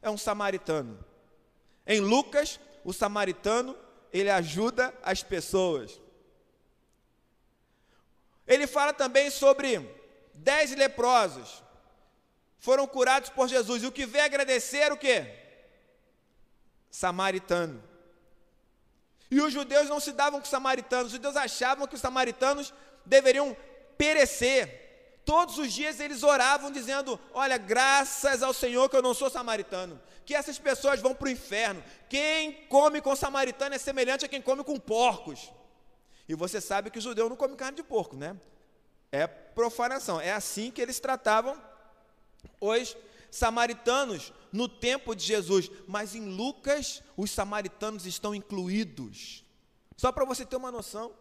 [0.00, 0.98] É um samaritano.
[1.86, 3.76] Em Lucas, o samaritano,
[4.10, 6.00] ele ajuda as pessoas.
[8.46, 9.88] Ele fala também sobre
[10.34, 11.62] dez leprosos
[12.62, 13.82] foram curados por Jesus.
[13.82, 15.26] E o que veio agradecer o quê?
[16.88, 17.82] Samaritano.
[19.28, 22.72] E os judeus não se davam com os samaritanos, os judeus achavam que os samaritanos
[23.04, 23.56] deveriam
[23.98, 25.20] perecer.
[25.24, 30.00] Todos os dias eles oravam dizendo: Olha, graças ao Senhor que eu não sou samaritano,
[30.24, 31.82] que essas pessoas vão para o inferno.
[32.08, 35.50] Quem come com samaritano é semelhante a quem come com porcos.
[36.28, 38.36] E você sabe que o judeu não come carne de porco, né?
[39.10, 40.20] É profanação.
[40.20, 41.60] É assim que eles tratavam
[42.60, 42.96] os
[43.30, 45.70] samaritanos no tempo de Jesus.
[45.86, 49.44] Mas em Lucas, os samaritanos estão incluídos.
[49.96, 51.12] Só para você ter uma noção.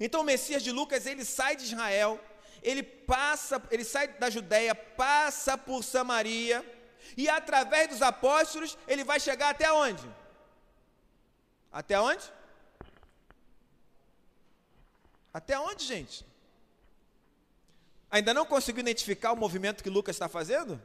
[0.00, 2.18] Então o Messias de Lucas, ele sai de Israel,
[2.62, 6.64] ele passa, ele sai da Judéia, passa por Samaria,
[7.16, 10.08] e através dos apóstolos, ele vai chegar até onde?
[11.70, 12.24] Até onde?
[15.32, 16.26] Até onde, gente?
[18.10, 20.80] Ainda não conseguiu identificar o movimento que Lucas está fazendo?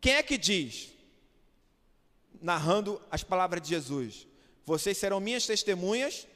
[0.00, 0.92] Quem é que diz,
[2.40, 4.26] narrando as palavras de Jesus:
[4.64, 6.26] Vocês serão minhas testemunhas,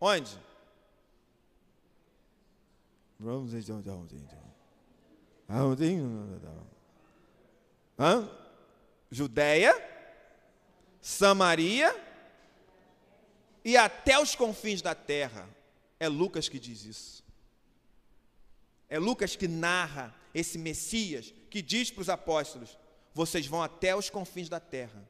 [0.00, 0.36] onde?
[3.18, 3.54] Vamos
[7.98, 8.28] Hã?
[9.10, 9.74] Judéia,
[11.00, 11.94] Samaria
[13.64, 15.46] e até os confins da terra.
[16.02, 17.24] É Lucas que diz isso.
[18.88, 22.76] É Lucas que narra esse Messias que diz para os apóstolos:
[23.14, 25.08] vocês vão até os confins da terra.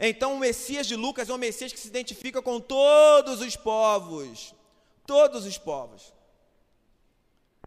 [0.00, 4.54] Então, o Messias de Lucas é um Messias que se identifica com todos os povos.
[5.06, 6.10] Todos os povos.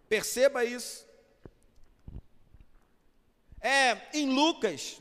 [0.07, 1.05] Perceba isso.
[3.61, 4.99] É em Lucas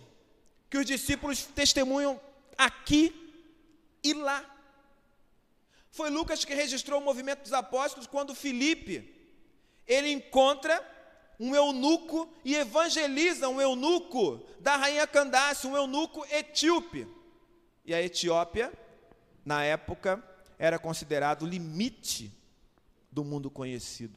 [0.69, 2.21] que os discípulos testemunham
[2.59, 3.03] aqui
[4.05, 4.58] e lá.
[5.99, 9.13] Foi Lucas que registrou o movimento dos apóstolos quando Filipe
[9.85, 10.81] ele encontra
[11.41, 17.09] um eunuco e evangeliza um eunuco da rainha Candace, um eunuco etíope.
[17.85, 18.73] E a Etiópia,
[19.45, 20.23] na época,
[20.57, 22.31] era considerado o limite
[23.11, 24.17] do mundo conhecido.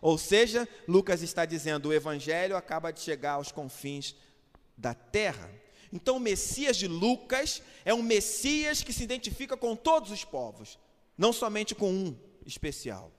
[0.00, 4.14] Ou seja, Lucas está dizendo: o evangelho acaba de chegar aos confins
[4.76, 5.50] da terra.
[5.92, 10.78] Então, o Messias de Lucas é um Messias que se identifica com todos os povos,
[11.16, 13.12] não somente com um especial.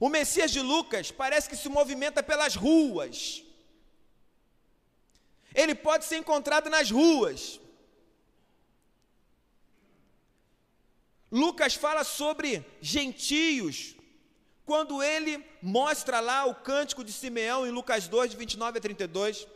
[0.00, 3.44] O Messias de Lucas parece que se movimenta pelas ruas.
[5.54, 7.60] Ele pode ser encontrado nas ruas.
[11.30, 13.94] Lucas fala sobre gentios,
[14.64, 19.46] quando ele mostra lá o cântico de Simeão em Lucas 2, de 29 a 32.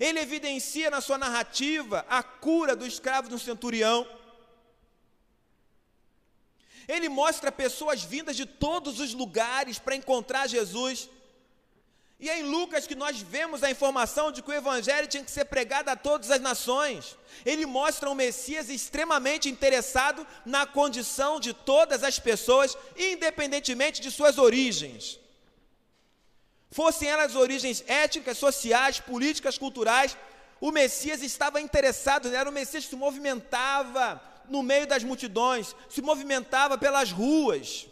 [0.00, 4.06] Ele evidencia na sua narrativa a cura do escravo do centurião.
[6.94, 11.08] Ele mostra pessoas vindas de todos os lugares para encontrar Jesus.
[12.20, 15.36] E é em Lucas que nós vemos a informação de que o Evangelho tinha que
[15.36, 17.16] ser pregado a todas as nações.
[17.44, 24.36] Ele mostra um Messias extremamente interessado na condição de todas as pessoas, independentemente de suas
[24.38, 25.18] origens.
[26.70, 30.16] Fossem elas origens étnicas, sociais, políticas, culturais,
[30.60, 36.02] o Messias estava interessado, era o Messias que se movimentava no meio das multidões, se
[36.02, 37.88] movimentava pelas ruas.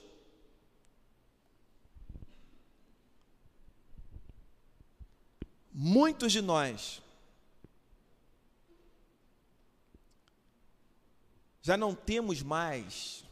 [5.73, 7.01] Muitos de nós
[11.63, 13.25] já não temos mais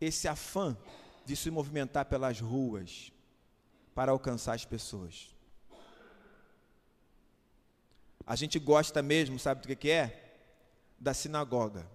[0.00, 0.76] esse afã
[1.24, 3.12] de se movimentar pelas ruas
[3.94, 5.34] para alcançar as pessoas.
[8.26, 10.19] A gente gosta mesmo, sabe do que, que é?
[11.00, 11.90] Da sinagoga.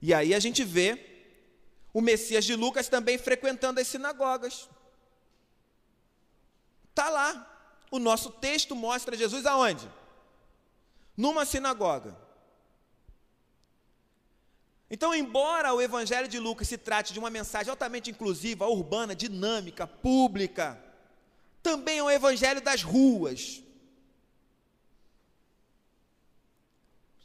[0.00, 1.14] E aí a gente vê
[1.92, 4.68] o Messias de Lucas também frequentando as sinagogas.
[6.90, 7.50] Está lá.
[7.90, 9.88] O nosso texto mostra Jesus aonde?
[11.16, 12.16] Numa sinagoga.
[14.90, 19.86] Então, embora o Evangelho de Lucas se trate de uma mensagem altamente inclusiva, urbana, dinâmica,
[19.86, 20.80] pública,
[21.62, 23.63] também é um Evangelho das ruas.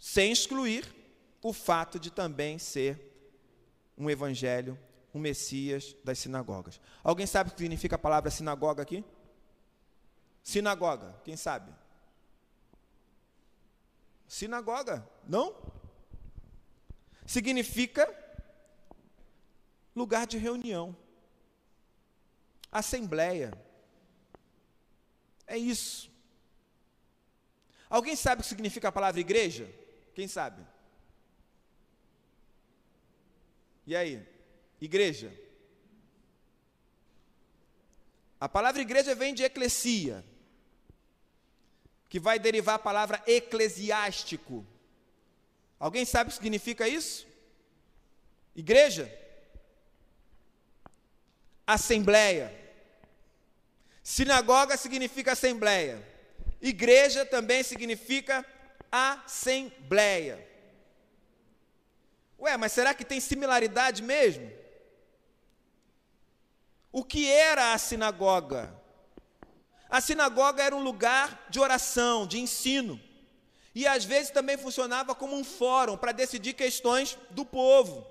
[0.10, 0.92] Sem excluir
[1.40, 3.00] o fato de também ser
[3.96, 4.76] um Evangelho,
[5.14, 6.82] um Messias das sinagogas.
[7.04, 9.06] Alguém sabe o que significa a palavra sinagoga aqui?
[10.42, 11.72] Sinagoga, quem sabe?
[14.28, 15.56] Sinagoga, não?
[17.24, 18.12] significa
[19.96, 20.98] lugar de reunião,
[22.72, 23.54] assembleia.
[25.46, 26.12] É isso.
[27.88, 29.72] Alguém sabe o que significa a palavra igreja?
[30.20, 30.62] Quem sabe?
[33.88, 34.22] E aí?
[34.82, 35.34] Igreja.
[38.38, 40.26] A palavra igreja vem de eclesia,
[42.10, 44.68] que vai derivar a palavra eclesiástico,
[45.80, 47.26] Alguém sabe o que significa isso?
[48.54, 49.10] Igreja?
[51.66, 52.54] Assembleia.
[54.04, 56.06] Sinagoga significa assembleia.
[56.62, 58.46] Igreja também significa
[58.92, 60.48] assembleia.
[62.40, 64.52] Ué, mas será que tem similaridade mesmo?
[66.92, 68.74] O que era a sinagoga?
[69.90, 73.00] A sinagoga era um lugar de oração, de ensino.
[73.76, 78.06] E às vezes também funcionava como um fórum para decidir questões do povo.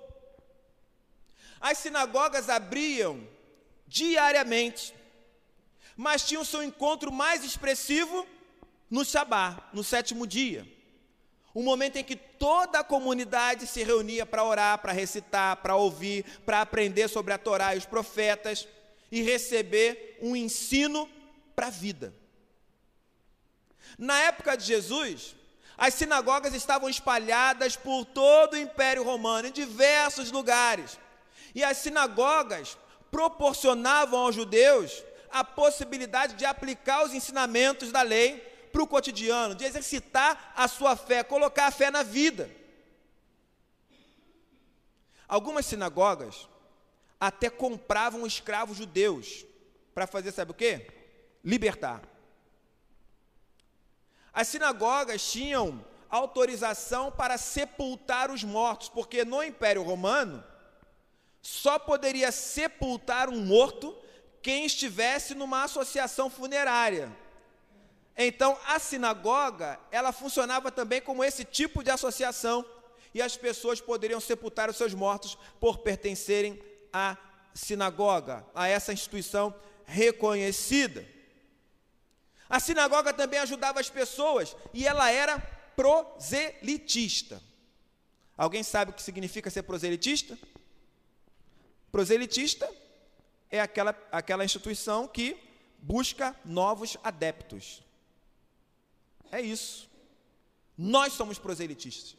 [1.60, 3.26] As sinagogas abriam
[3.86, 4.94] diariamente,
[5.96, 8.26] mas tinham seu encontro mais expressivo
[8.90, 10.66] no Shabá, no sétimo dia.
[11.54, 16.24] O momento em que toda a comunidade se reunia para orar, para recitar, para ouvir,
[16.44, 18.68] para aprender sobre a Torá e os profetas
[19.10, 21.08] e receber um ensino
[21.56, 22.14] para a vida.
[23.98, 25.34] Na época de Jesus,
[25.76, 30.98] as sinagogas estavam espalhadas por todo o Império Romano, em diversos lugares.
[31.54, 32.76] E as sinagogas
[33.10, 39.64] proporcionavam aos judeus a possibilidade de aplicar os ensinamentos da lei para o cotidiano, de
[39.64, 42.50] exercitar a sua fé, colocar a fé na vida.
[45.26, 46.48] Algumas sinagogas
[47.20, 49.44] até compravam escravos judeus
[49.94, 50.86] para fazer, sabe o quê?
[51.44, 52.02] Libertar.
[54.32, 60.44] As sinagogas tinham autorização para sepultar os mortos, porque no Império Romano
[61.42, 63.96] só poderia sepultar um morto
[64.42, 67.14] quem estivesse numa associação funerária.
[68.20, 72.64] Então, a sinagoga, ela funcionava também como esse tipo de associação,
[73.14, 76.60] e as pessoas poderiam sepultar os seus mortos por pertencerem
[76.92, 77.16] à
[77.54, 79.54] sinagoga, a essa instituição
[79.84, 81.06] reconhecida.
[82.48, 85.38] A sinagoga também ajudava as pessoas e ela era
[85.74, 87.42] proselitista.
[88.36, 90.38] Alguém sabe o que significa ser proselitista?
[91.90, 92.70] Proselitista
[93.50, 95.36] é aquela, aquela instituição que
[95.78, 97.82] busca novos adeptos.
[99.30, 99.88] É isso.
[100.76, 102.16] Nós somos proselitistas.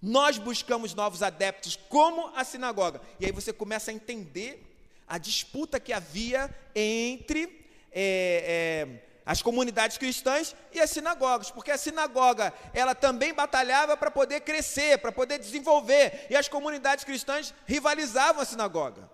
[0.00, 3.00] Nós buscamos novos adeptos, como a sinagoga.
[3.18, 9.96] E aí você começa a entender a disputa que havia entre é, é, as comunidades
[9.96, 15.38] cristãs e as sinagogas, porque a sinagoga ela também batalhava para poder crescer, para poder
[15.38, 19.08] desenvolver, e as comunidades cristãs rivalizavam a sinagoga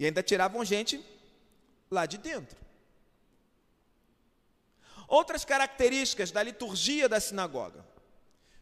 [0.00, 1.04] e ainda tiravam gente
[1.90, 2.56] lá de dentro.
[5.10, 7.84] Outras características da liturgia da sinagoga.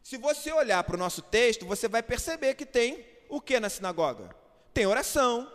[0.03, 3.69] Se você olhar para o nosso texto, você vai perceber que tem o que na
[3.69, 4.35] sinagoga?
[4.73, 5.53] Tem oração,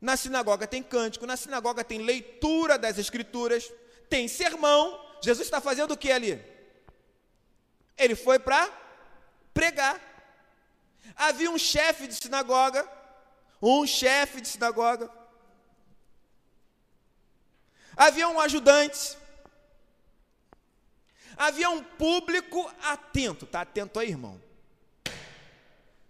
[0.00, 3.72] na sinagoga tem cântico, na sinagoga tem leitura das escrituras,
[4.10, 4.98] tem sermão.
[5.22, 6.44] Jesus está fazendo o que ali?
[7.96, 8.68] Ele foi para
[9.54, 10.00] pregar.
[11.14, 12.88] Havia um chefe de sinagoga,
[13.62, 15.08] um chefe de sinagoga.
[17.98, 19.18] Havia um ajudante.
[21.36, 23.44] Havia um público atento.
[23.44, 24.40] Está atento aí, irmão?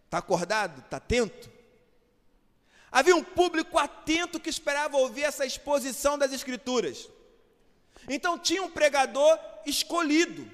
[0.05, 0.80] Está acordado?
[0.80, 1.51] Está atento?
[2.93, 7.09] Havia um público atento que esperava ouvir essa exposição das Escrituras.
[8.07, 10.51] Então tinha um pregador escolhido.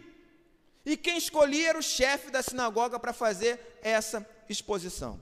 [0.86, 5.20] E quem escolhia era o chefe da sinagoga para fazer essa exposição.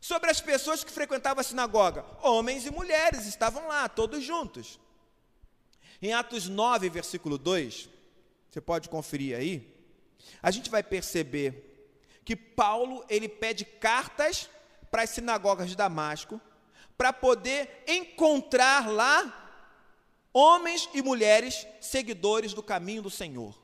[0.00, 4.78] Sobre as pessoas que frequentavam a sinagoga, homens e mulheres estavam lá, todos juntos.
[6.00, 7.88] Em Atos 9, versículo 2,
[8.48, 9.74] você pode conferir aí,
[10.42, 11.90] a gente vai perceber
[12.24, 14.48] que Paulo ele pede cartas
[14.90, 16.40] para as sinagogas de Damasco
[16.96, 19.48] para poder encontrar lá
[20.32, 23.56] homens e mulheres seguidores do caminho do Senhor.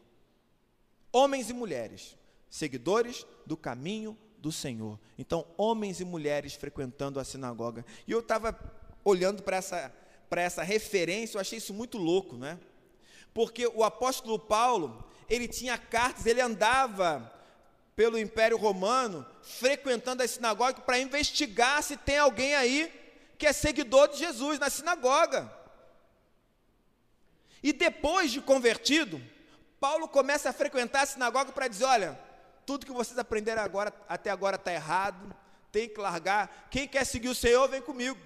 [1.12, 2.16] Homens e mulheres
[2.48, 4.98] seguidores do caminho do Senhor.
[5.18, 7.84] Então, homens e mulheres frequentando a sinagoga.
[8.06, 8.58] E eu estava
[9.04, 9.92] olhando para essa,
[10.28, 12.58] para essa referência, eu achei isso muito louco, né?
[13.32, 17.32] Porque o apóstolo Paulo, ele tinha cartas, ele andava
[17.96, 22.92] pelo Império Romano, frequentando a sinagoga para investigar se tem alguém aí
[23.38, 25.52] que é seguidor de Jesus na sinagoga.
[27.62, 29.20] E depois de convertido,
[29.80, 32.18] Paulo começa a frequentar a sinagoga para dizer: olha,
[32.66, 35.34] tudo que vocês aprenderam agora, até agora está errado,
[35.70, 36.68] tem que largar.
[36.70, 38.18] Quem quer seguir o Senhor, vem comigo.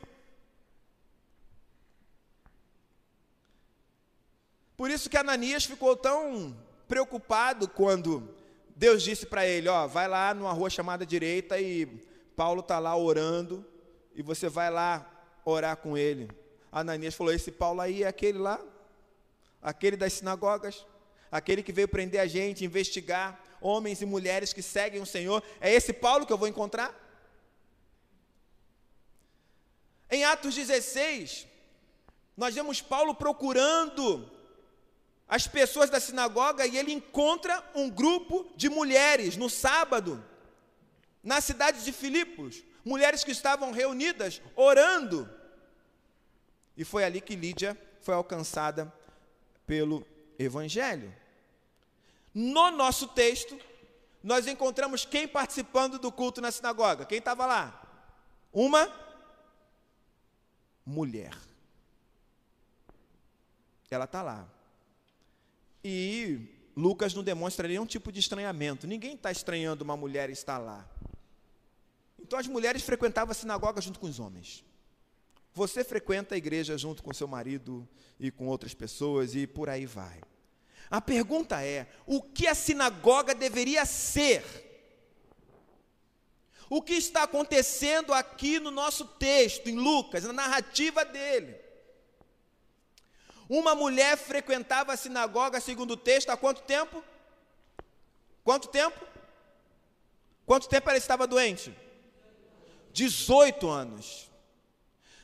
[4.78, 6.56] Por isso que Ananias ficou tão
[6.86, 8.32] preocupado quando
[8.76, 11.84] Deus disse para ele: Ó, vai lá numa rua chamada direita e
[12.36, 13.66] Paulo está lá orando
[14.14, 15.04] e você vai lá
[15.44, 16.30] orar com ele.
[16.70, 18.60] Ananias falou: Esse Paulo aí é aquele lá,
[19.60, 20.86] aquele das sinagogas,
[21.28, 25.42] aquele que veio prender a gente, investigar homens e mulheres que seguem o Senhor.
[25.60, 26.94] É esse Paulo que eu vou encontrar?
[30.08, 31.48] Em Atos 16,
[32.36, 34.37] nós vemos Paulo procurando
[35.28, 40.24] as pessoas da sinagoga e ele encontra um grupo de mulheres no sábado,
[41.22, 45.28] na cidade de Filipos, mulheres que estavam reunidas orando.
[46.74, 48.90] E foi ali que Lídia foi alcançada
[49.66, 50.06] pelo
[50.38, 51.14] Evangelho.
[52.32, 53.58] No nosso texto,
[54.22, 57.04] nós encontramos quem participando do culto na sinagoga.
[57.04, 57.82] Quem estava lá?
[58.52, 58.90] Uma
[60.86, 61.36] mulher.
[63.90, 64.46] Ela está lá.
[65.82, 68.86] E Lucas não demonstra nenhum tipo de estranhamento.
[68.86, 70.88] Ninguém está estranhando uma mulher estar lá.
[72.18, 74.64] Então as mulheres frequentavam a sinagoga junto com os homens.
[75.54, 77.88] Você frequenta a igreja junto com seu marido
[78.20, 80.20] e com outras pessoas e por aí vai.
[80.90, 84.44] A pergunta é: o que a sinagoga deveria ser?
[86.70, 91.56] O que está acontecendo aqui no nosso texto, em Lucas, na narrativa dele?
[93.48, 97.02] Uma mulher frequentava a sinagoga, segundo o texto, há quanto tempo?
[98.44, 98.98] Quanto tempo?
[100.44, 101.74] Quanto tempo ela estava doente?
[102.92, 104.30] 18 anos.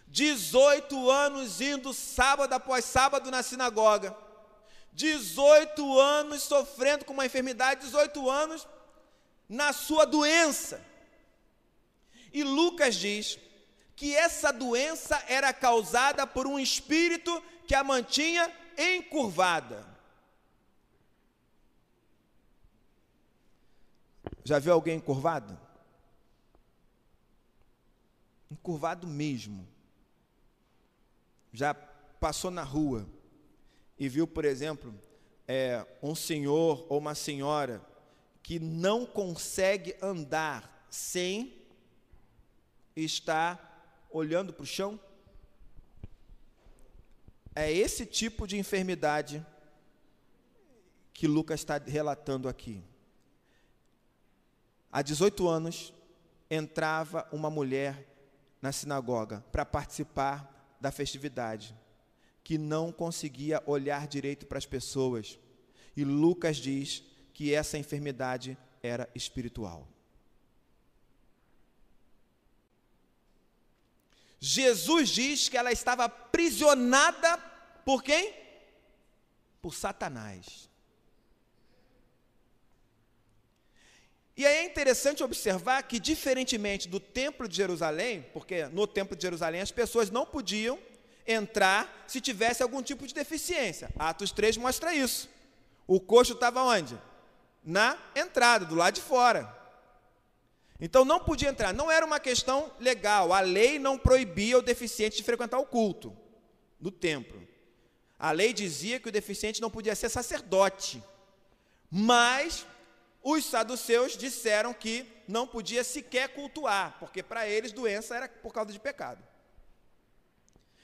[0.07, 4.17] 18 anos indo sábado após sábado na sinagoga.
[4.93, 8.67] 18 anos sofrendo com uma enfermidade, 18 anos
[9.49, 10.81] na sua doença.
[12.33, 13.39] E Lucas diz
[13.97, 19.87] que essa doença era causada por um espírito que a mantinha encurvada.
[24.45, 25.59] Já viu alguém encurvado?
[28.51, 29.67] Encurvado mesmo.
[31.53, 33.09] Já passou na rua
[33.99, 34.95] e viu, por exemplo,
[35.47, 37.85] é, um senhor ou uma senhora
[38.43, 41.65] que não consegue andar sem
[42.95, 45.01] estar olhando para o chão?
[47.55, 49.45] É esse tipo de enfermidade
[51.13, 52.83] que Lucas está relatando aqui.
[54.91, 55.95] Há 18 anos,
[56.51, 58.07] entrava uma mulher
[58.61, 61.75] na sinagoga para participar da festividade
[62.43, 65.39] que não conseguia olhar direito para as pessoas.
[65.97, 67.03] E Lucas diz
[67.33, 69.89] que essa enfermidade era espiritual.
[74.47, 77.39] Jesus diz que ela estava aprisionada
[77.83, 78.35] por quem?
[79.63, 80.69] Por Satanás.
[84.37, 89.23] E aí é interessante observar que, diferentemente do Templo de Jerusalém, porque no Templo de
[89.23, 90.79] Jerusalém as pessoas não podiam
[91.27, 93.89] entrar se tivesse algum tipo de deficiência.
[93.99, 95.31] Atos 3 mostra isso.
[95.87, 96.99] O coxo estava onde?
[97.65, 99.64] Na entrada, do lado de fora.
[100.81, 101.73] Então não podia entrar.
[101.73, 103.33] Não era uma questão legal.
[103.33, 106.17] A lei não proibia o deficiente de frequentar o culto
[106.81, 107.47] do templo.
[108.19, 111.03] A lei dizia que o deficiente não podia ser sacerdote.
[111.91, 112.67] Mas
[113.23, 118.73] os saduceus disseram que não podia sequer cultuar, porque para eles doença era por causa
[118.73, 119.23] de pecado.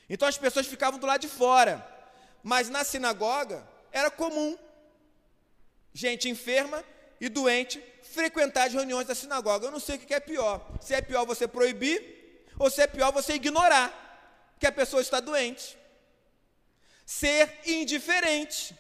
[0.09, 1.87] Então as pessoas ficavam do lado de fora.
[2.43, 4.57] Mas na sinagoga era comum
[5.93, 6.85] gente enferma
[7.21, 9.67] e doente frequentar as reuniões da sinagoga.
[9.67, 10.67] Eu não sei o que é pior.
[10.81, 13.89] Se é pior você proibir ou se é pior você ignorar
[14.59, 15.79] que a pessoa está doente.
[17.05, 18.75] Ser indiferente.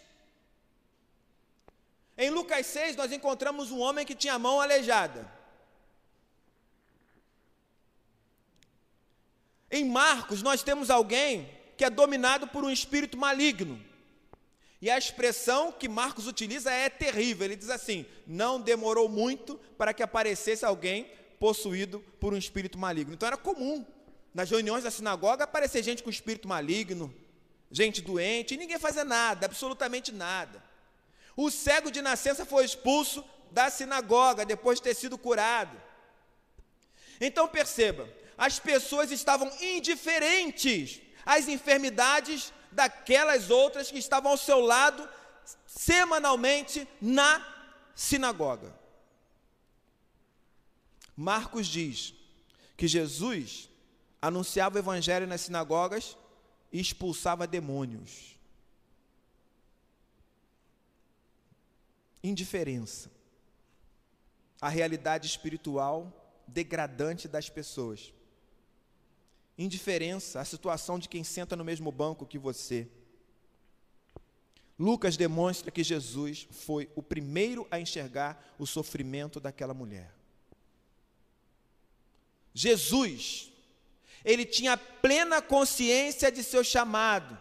[2.16, 5.30] Em Lucas 6, nós encontramos um homem que tinha a mão aleijada.
[9.70, 13.82] Em Marcos, nós temos alguém que é dominado por um espírito maligno.
[14.82, 17.44] E a expressão que Marcos utiliza é terrível.
[17.44, 23.14] Ele diz assim: não demorou muito para que aparecesse alguém possuído por um espírito maligno.
[23.14, 23.84] Então era comum
[24.32, 27.14] nas reuniões da sinagoga aparecer gente com espírito maligno,
[27.70, 30.62] gente doente, e ninguém fazia nada, absolutamente nada.
[31.36, 35.80] O cego de nascença foi expulso da sinagoga depois de ter sido curado.
[37.20, 45.08] Então perceba, as pessoas estavam indiferentes às enfermidades daquelas outras que estavam ao seu lado
[45.66, 47.44] semanalmente na
[47.94, 48.74] sinagoga.
[51.16, 52.14] Marcos diz
[52.76, 53.68] que Jesus
[54.22, 56.16] anunciava o evangelho nas sinagogas
[56.72, 58.38] e expulsava demônios.
[62.22, 63.10] Indiferença.
[64.60, 66.12] A realidade espiritual
[66.46, 68.12] degradante das pessoas.
[69.58, 72.88] Indiferença, a situação de quem senta no mesmo banco que você.
[74.78, 80.10] Lucas demonstra que Jesus foi o primeiro a enxergar o sofrimento daquela mulher.
[82.54, 83.52] Jesus,
[84.24, 87.38] ele tinha plena consciência de seu chamado.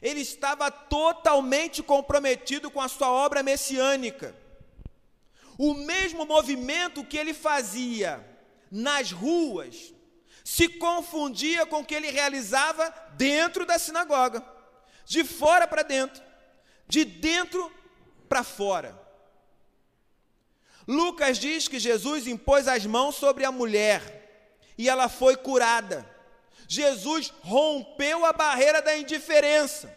[0.00, 4.32] Ele estava totalmente comprometido com a sua obra messiânica.
[5.58, 8.24] O mesmo movimento que ele fazia
[8.70, 9.92] nas ruas
[10.46, 14.46] se confundia com o que ele realizava dentro da sinagoga,
[15.04, 16.22] de fora para dentro,
[16.86, 17.68] de dentro
[18.28, 18.96] para fora.
[20.86, 26.08] Lucas diz que Jesus impôs as mãos sobre a mulher e ela foi curada.
[26.68, 29.92] Jesus rompeu a barreira da indiferença.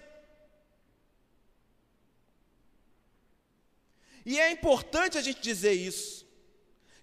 [4.26, 6.28] E é importante a gente dizer isso,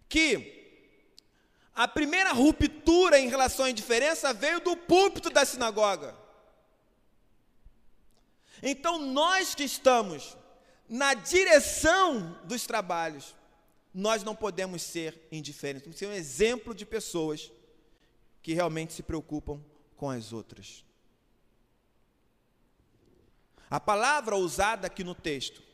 [0.09, 0.56] que
[1.77, 6.17] a primeira ruptura em relação à indiferença veio do púlpito da sinagoga.
[8.63, 10.39] Então, nós que estamos
[10.89, 13.37] na direção dos trabalhos,
[13.93, 17.53] nós não podemos ser indiferentes, temos que ser um exemplo de pessoas
[18.43, 19.63] que realmente se preocupam
[19.97, 20.83] com as outras.
[23.69, 25.66] A palavra usada aqui no texto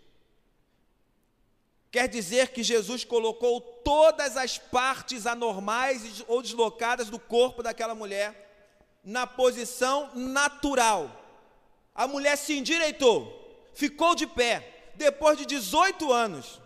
[1.93, 8.51] quer dizer que Jesus colocou todas as partes anormais ou deslocadas do corpo daquela mulher
[9.05, 11.20] na posição natural.
[11.95, 16.62] A mulher se endireitou, ficou de pé, depois de 18 anos.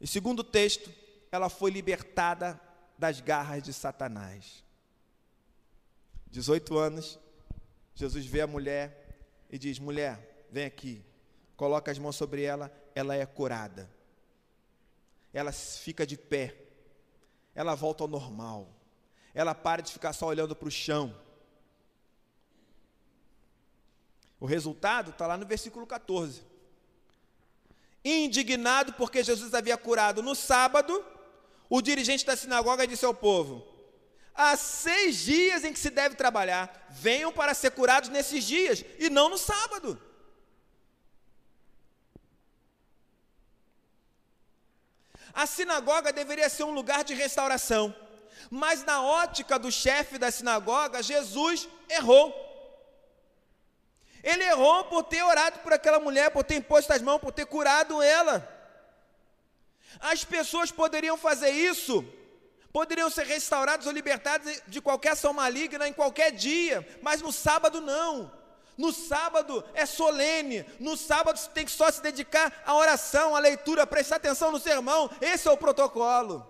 [0.00, 0.90] E segundo o texto,
[1.30, 2.58] ela foi libertada
[2.96, 4.64] das garras de Satanás.
[6.30, 7.18] 18 anos,
[7.94, 9.18] Jesus vê a mulher
[9.50, 11.04] e diz: Mulher, vem aqui.
[11.56, 13.88] Coloca as mãos sobre ela, ela é curada.
[15.32, 16.56] Ela fica de pé.
[17.54, 18.68] Ela volta ao normal.
[19.34, 21.14] Ela para de ficar só olhando para o chão.
[24.40, 26.48] O resultado está lá no versículo 14
[28.04, 31.04] indignado porque Jesus havia curado no sábado,
[31.68, 33.66] o dirigente da sinagoga disse ao povo:
[34.34, 39.10] Há seis dias em que se deve trabalhar, venham para ser curados nesses dias e
[39.10, 40.00] não no sábado.
[45.42, 47.94] A sinagoga deveria ser um lugar de restauração,
[48.50, 52.34] mas na ótica do chefe da sinagoga, Jesus errou.
[54.20, 57.46] Ele errou por ter orado por aquela mulher, por ter imposto as mãos, por ter
[57.46, 58.36] curado ela.
[60.00, 62.04] As pessoas poderiam fazer isso,
[62.72, 67.80] poderiam ser restauradas ou libertadas de qualquer ação maligna em qualquer dia, mas no sábado
[67.80, 68.37] não.
[68.78, 73.40] No sábado é solene, no sábado você tem que só se dedicar à oração, à
[73.40, 75.10] leitura, prestar atenção no sermão.
[75.20, 76.48] Esse é o protocolo.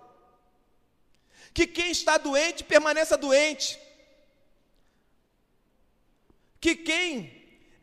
[1.51, 3.81] Que quem está doente permaneça doente.
[6.61, 7.35] Que quem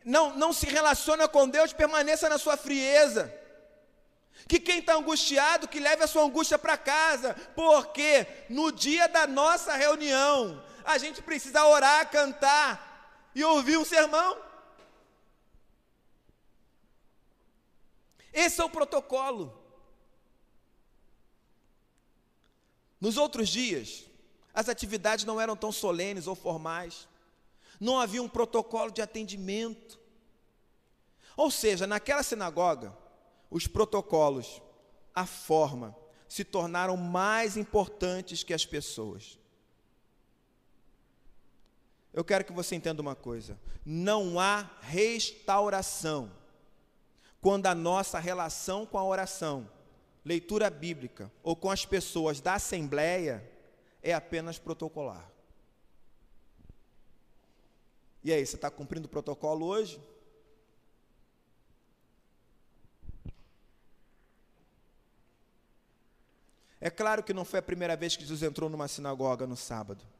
[0.04, 3.34] não, não se relaciona com Deus, permaneça na sua frieza.
[4.46, 9.26] Que quem está angustiado, que leve a sua angústia para casa, porque no dia da
[9.26, 12.85] nossa reunião, a gente precisa orar, cantar
[13.36, 14.36] e ouvir um sermão.
[18.32, 19.56] Esse é o protocolo.
[23.00, 24.04] Nos outros dias,
[24.52, 27.06] as atividades não eram tão solenes ou formais
[27.80, 29.98] não havia um protocolo de atendimento.
[31.36, 32.96] Ou seja, naquela sinagoga,
[33.50, 34.62] os protocolos,
[35.14, 35.96] a forma,
[36.28, 39.38] se tornaram mais importantes que as pessoas.
[42.16, 46.32] Eu quero que você entenda uma coisa: não há restauração
[47.42, 49.70] quando a nossa relação com a oração,
[50.24, 53.46] leitura bíblica ou com as pessoas da assembleia
[54.02, 55.30] é apenas protocolar.
[58.24, 60.00] E aí, você está cumprindo o protocolo hoje?
[66.80, 70.15] É claro que não foi a primeira vez que Jesus entrou numa sinagoga no sábado.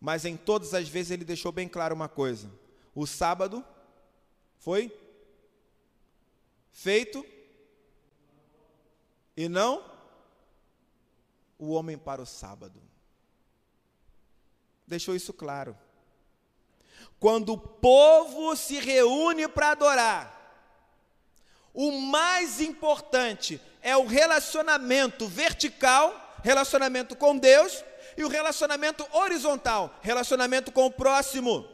[0.00, 2.50] Mas em todas as vezes ele deixou bem claro uma coisa:
[2.94, 3.64] o sábado
[4.58, 4.92] foi
[6.70, 7.24] feito
[9.36, 9.84] e não
[11.58, 12.82] o homem para o sábado.
[14.86, 15.76] Deixou isso claro.
[17.18, 20.36] Quando o povo se reúne para adorar,
[21.72, 27.84] o mais importante é o relacionamento vertical, relacionamento com Deus,
[28.16, 31.68] e o relacionamento horizontal, relacionamento com o próximo.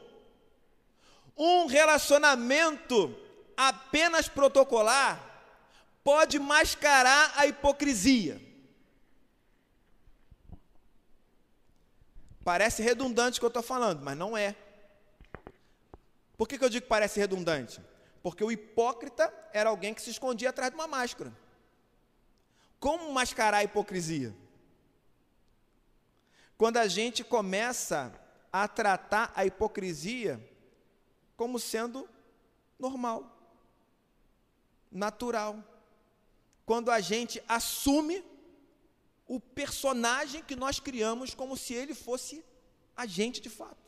[1.37, 3.17] Um relacionamento
[3.57, 5.33] apenas protocolar
[6.03, 8.41] pode mascarar a hipocrisia.
[12.45, 14.57] Parece redundante o que eu estou falando, mas não é.
[16.37, 17.81] Por que, que eu digo que parece redundante?
[18.21, 21.33] Porque o hipócrita era alguém que se escondia atrás de uma máscara.
[22.81, 24.35] Como mascarar a hipocrisia?
[26.57, 28.13] Quando a gente começa
[28.53, 30.41] a tratar a hipocrisia
[31.37, 32.09] como sendo
[32.79, 33.33] normal,
[34.91, 35.65] natural.
[36.67, 38.23] Quando a gente assume
[39.27, 42.45] o personagem que nós criamos como se ele fosse
[42.95, 43.83] a gente de fato.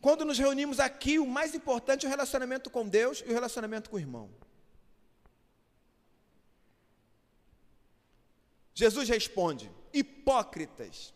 [0.00, 3.88] Quando nos reunimos aqui, o mais importante é o relacionamento com Deus e o relacionamento
[3.88, 4.30] com o irmão.
[8.74, 11.14] Jesus responde: hipócritas.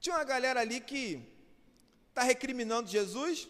[0.00, 1.26] Tinha uma galera ali que
[2.10, 3.48] está recriminando Jesus,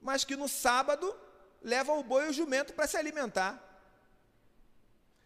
[0.00, 1.16] mas que no sábado
[1.62, 3.64] leva o boi e o jumento para se alimentar.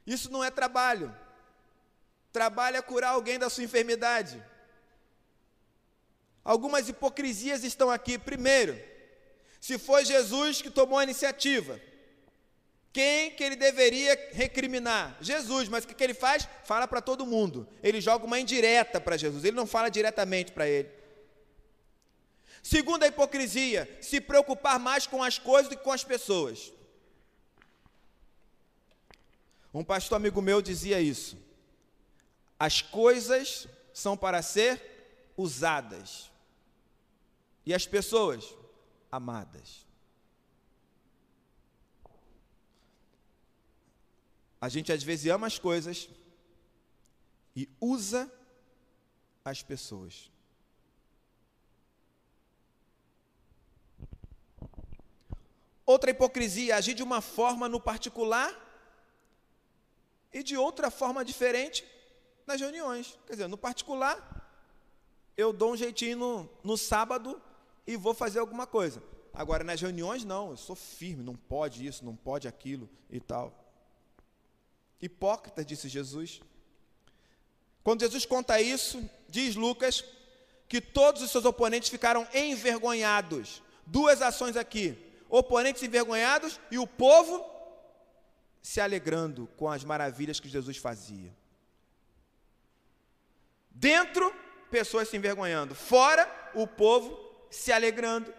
[0.06, 1.14] Isso não é trabalho.
[2.32, 4.42] Trabalho é curar alguém da sua enfermidade.
[6.44, 8.18] Algumas hipocrisias estão aqui.
[8.18, 8.78] Primeiro,
[9.60, 11.80] se foi Jesus que tomou a iniciativa,
[12.92, 15.16] quem que ele deveria recriminar?
[15.20, 16.46] Jesus, mas o que, que ele faz?
[16.64, 17.66] Fala para todo mundo.
[17.82, 20.90] Ele joga uma indireta para Jesus, ele não fala diretamente para ele.
[22.62, 26.72] Segunda hipocrisia, se preocupar mais com as coisas do que com as pessoas.
[29.74, 31.36] Um pastor amigo meu dizia isso.
[32.58, 36.30] As coisas são para ser usadas.
[37.64, 38.54] E as pessoas
[39.10, 39.81] amadas.
[44.62, 46.08] A gente às vezes ama as coisas
[47.56, 48.32] e usa
[49.44, 50.30] as pessoas.
[55.84, 58.56] Outra hipocrisia, agir de uma forma no particular
[60.32, 61.84] e de outra forma diferente
[62.46, 63.18] nas reuniões.
[63.26, 64.16] Quer dizer, no particular,
[65.36, 67.42] eu dou um jeitinho no, no sábado
[67.84, 69.02] e vou fazer alguma coisa.
[69.34, 73.61] Agora, nas reuniões, não, eu sou firme, não pode isso, não pode aquilo e tal.
[75.02, 76.40] Hipócrita, disse Jesus.
[77.82, 80.04] Quando Jesus conta isso, diz Lucas
[80.68, 83.60] que todos os seus oponentes ficaram envergonhados.
[83.84, 84.96] Duas ações aqui:
[85.28, 87.44] oponentes envergonhados e o povo
[88.62, 91.34] se alegrando com as maravilhas que Jesus fazia.
[93.68, 94.32] Dentro,
[94.70, 97.18] pessoas se envergonhando, fora, o povo
[97.50, 98.32] se alegrando.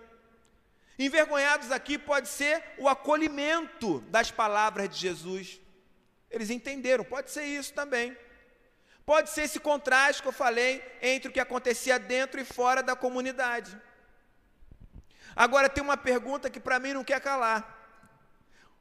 [0.97, 5.59] Envergonhados aqui pode ser o acolhimento das palavras de Jesus.
[6.34, 8.18] Eles entenderam, pode ser isso também.
[9.06, 12.96] Pode ser esse contraste que eu falei entre o que acontecia dentro e fora da
[12.96, 13.80] comunidade.
[15.36, 17.62] Agora tem uma pergunta que para mim não quer calar.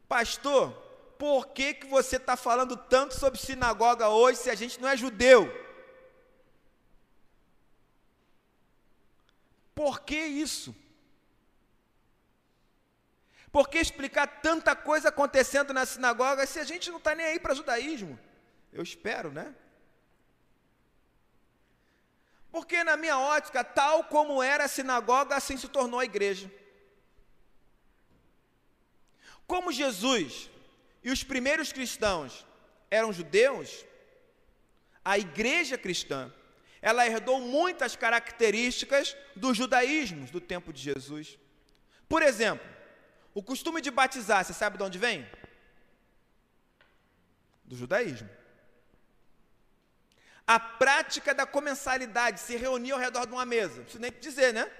[0.09, 0.73] Pastor,
[1.19, 4.97] por que, que você está falando tanto sobre sinagoga hoje se a gente não é
[4.97, 5.51] judeu?
[9.75, 10.75] Por que isso?
[13.53, 17.39] Por que explicar tanta coisa acontecendo na sinagoga se a gente não está nem aí
[17.39, 18.19] para judaísmo?
[18.73, 19.55] Eu espero, né?
[22.51, 26.51] Porque, na minha ótica, tal como era a sinagoga, assim se tornou a igreja.
[29.47, 30.51] Como Jesus
[31.03, 32.47] e os primeiros cristãos
[32.91, 33.85] eram judeus,
[35.05, 36.33] a igreja cristã,
[36.81, 41.39] ela herdou muitas características dos judaísmos do tempo de Jesus.
[42.09, 42.72] Por exemplo,
[43.35, 45.29] o costume de batizar, você sabe de onde vem?
[47.65, 48.29] Do judaísmo.
[50.47, 54.53] A prática da comensalidade, se reunir ao redor de uma mesa, não preciso nem dizer,
[54.53, 54.71] né?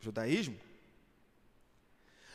[0.00, 0.58] judaísmo,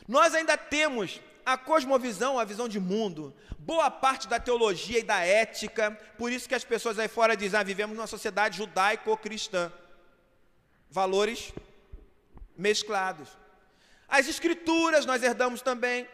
[0.08, 5.20] nós ainda temos a cosmovisão, a visão de mundo, boa parte da teologia e da
[5.20, 9.72] ética, por isso que as pessoas aí fora dizem, ah, vivemos numa sociedade judaico-cristã.
[10.90, 11.54] Valores
[12.58, 13.30] mesclados.
[14.10, 16.08] As escrituras nós herdamos também.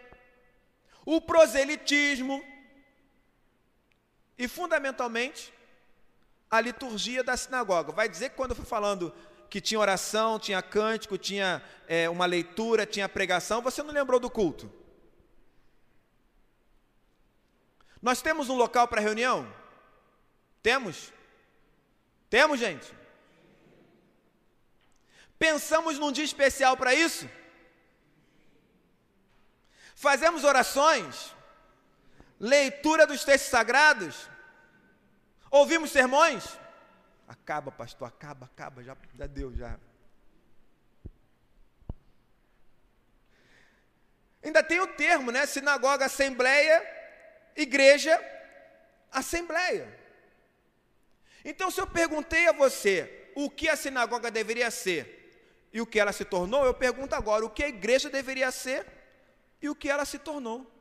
[1.06, 2.44] O proselitismo.
[4.38, 5.54] E, fundamentalmente,
[6.52, 7.94] a liturgia da sinagoga.
[7.94, 9.14] Vai dizer que quando eu fui falando
[9.50, 14.30] que tinha oração, tinha cântico, tinha é, uma leitura, tinha pregação, você não lembrou do
[14.30, 14.72] culto?
[18.02, 19.52] Nós temos um local para reunião?
[20.62, 21.14] Temos?
[22.30, 22.94] Temos, gente?
[25.40, 27.30] Pensamos num dia especial para isso?
[29.96, 31.34] Fazemos orações?
[32.38, 34.30] Leitura dos textos sagrados?
[35.50, 36.46] Ouvimos sermões?
[37.26, 39.80] Acaba, pastor, acaba, acaba, já, já deu, já.
[44.44, 45.46] Ainda tem o termo, né?
[45.46, 46.86] Sinagoga, assembleia,
[47.56, 48.22] igreja,
[49.12, 49.98] assembleia.
[51.44, 56.00] Então, se eu perguntei a você o que a sinagoga deveria ser e o que
[56.00, 58.86] ela se tornou, eu pergunto agora o que a igreja deveria ser
[59.66, 60.72] e o que ela se tornou.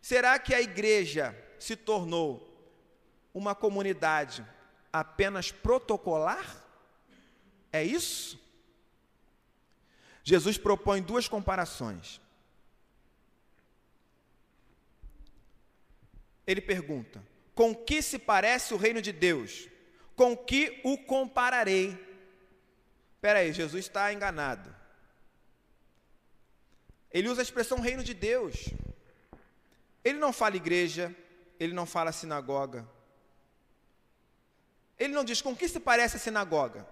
[0.00, 2.48] Será que a igreja se tornou
[3.32, 4.44] uma comunidade
[4.92, 6.64] apenas protocolar?
[7.70, 8.40] É isso?
[10.24, 12.20] Jesus propõe duas comparações.
[16.46, 17.22] Ele pergunta:
[17.54, 19.68] Com que se parece o reino de Deus?
[20.16, 21.90] Com que o compararei?
[23.14, 24.81] Espera aí, Jesus está enganado.
[27.12, 28.68] Ele usa a expressão reino de Deus.
[30.04, 31.14] Ele não fala igreja,
[31.60, 32.88] ele não fala sinagoga,
[34.98, 36.86] ele não diz com que se parece a sinagoga,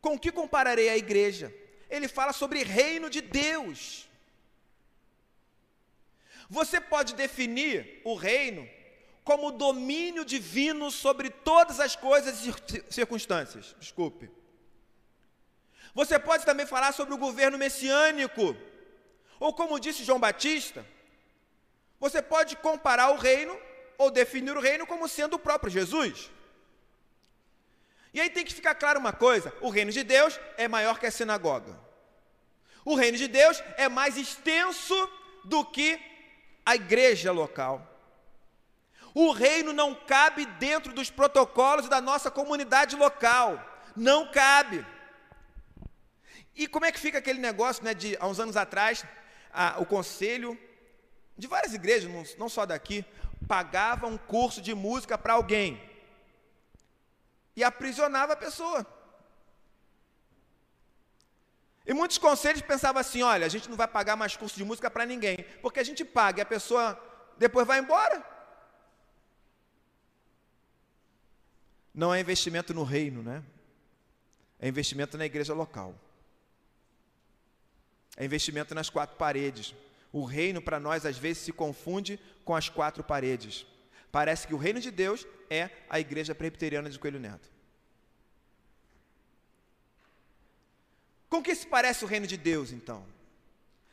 [0.00, 1.54] com que compararei a igreja.
[1.90, 4.08] Ele fala sobre reino de Deus.
[6.48, 8.68] Você pode definir o reino
[9.24, 13.76] como domínio divino sobre todas as coisas e circunstâncias.
[13.78, 14.30] Desculpe.
[15.94, 18.56] Você pode também falar sobre o governo messiânico.
[19.38, 20.84] Ou como disse João Batista,
[22.00, 23.58] você pode comparar o reino
[23.96, 26.30] ou definir o reino como sendo o próprio Jesus.
[28.12, 31.06] E aí tem que ficar claro uma coisa: o reino de Deus é maior que
[31.06, 31.78] a sinagoga.
[32.84, 34.96] O reino de Deus é mais extenso
[35.44, 36.00] do que
[36.64, 37.86] a igreja local.
[39.14, 43.62] O reino não cabe dentro dos protocolos da nossa comunidade local.
[43.96, 44.86] Não cabe.
[46.54, 49.04] E como é que fica aquele negócio, né, de há uns anos atrás,
[49.60, 50.56] a, o conselho
[51.36, 53.04] de várias igrejas, não, não só daqui,
[53.48, 55.82] pagava um curso de música para alguém
[57.56, 58.86] e aprisionava a pessoa.
[61.84, 64.88] E muitos conselhos pensavam assim: olha, a gente não vai pagar mais curso de música
[64.88, 66.96] para ninguém, porque a gente paga e a pessoa
[67.36, 68.24] depois vai embora.
[71.92, 73.42] Não é investimento no reino, né?
[74.60, 75.96] É investimento na igreja local.
[78.18, 79.72] É investimento nas quatro paredes.
[80.12, 83.64] O reino para nós às vezes se confunde com as quatro paredes.
[84.10, 87.48] Parece que o reino de Deus é a igreja presbiteriana de Coelho Neto.
[91.30, 93.06] Com que se parece o reino de Deus, então?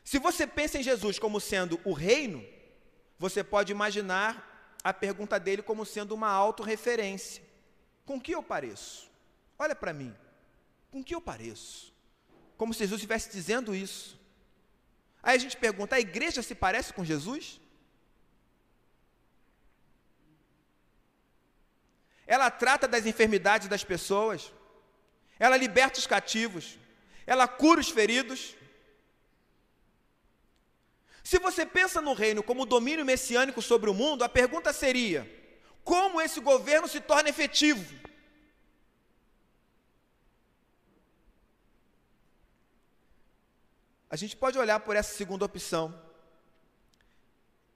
[0.04, 2.44] Se você pensa em Jesus como sendo o reino,
[3.20, 7.44] você pode imaginar a pergunta dele como sendo uma autorreferência.
[8.06, 9.08] Com que eu pareço?
[9.60, 10.16] Olha para mim.
[10.90, 11.95] Com que eu pareço?
[12.58, 14.20] Como se Jesus estivesse dizendo isso.
[15.22, 17.60] Aí a gente pergunta: a igreja se parece com Jesus?
[22.28, 24.52] Ela trata das enfermidades das pessoas,
[25.38, 26.80] ela liberta os cativos,
[27.26, 28.56] ela cura os feridos.
[31.24, 35.30] Se você pensa no reino como domínio messiânico sobre o mundo, a pergunta seria:
[35.84, 38.05] como esse governo se torna efetivo?
[44.16, 45.94] A gente pode olhar por essa segunda opção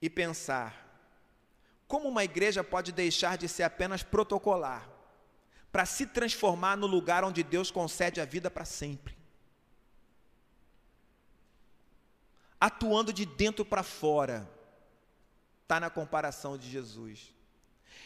[0.02, 0.74] e pensar:
[1.86, 4.90] como uma igreja pode deixar de ser apenas protocolar
[5.70, 9.18] para se transformar no lugar onde Deus concede a vida para sempre?
[12.58, 14.50] Atuando de dentro para fora,
[15.64, 17.34] está na comparação de Jesus.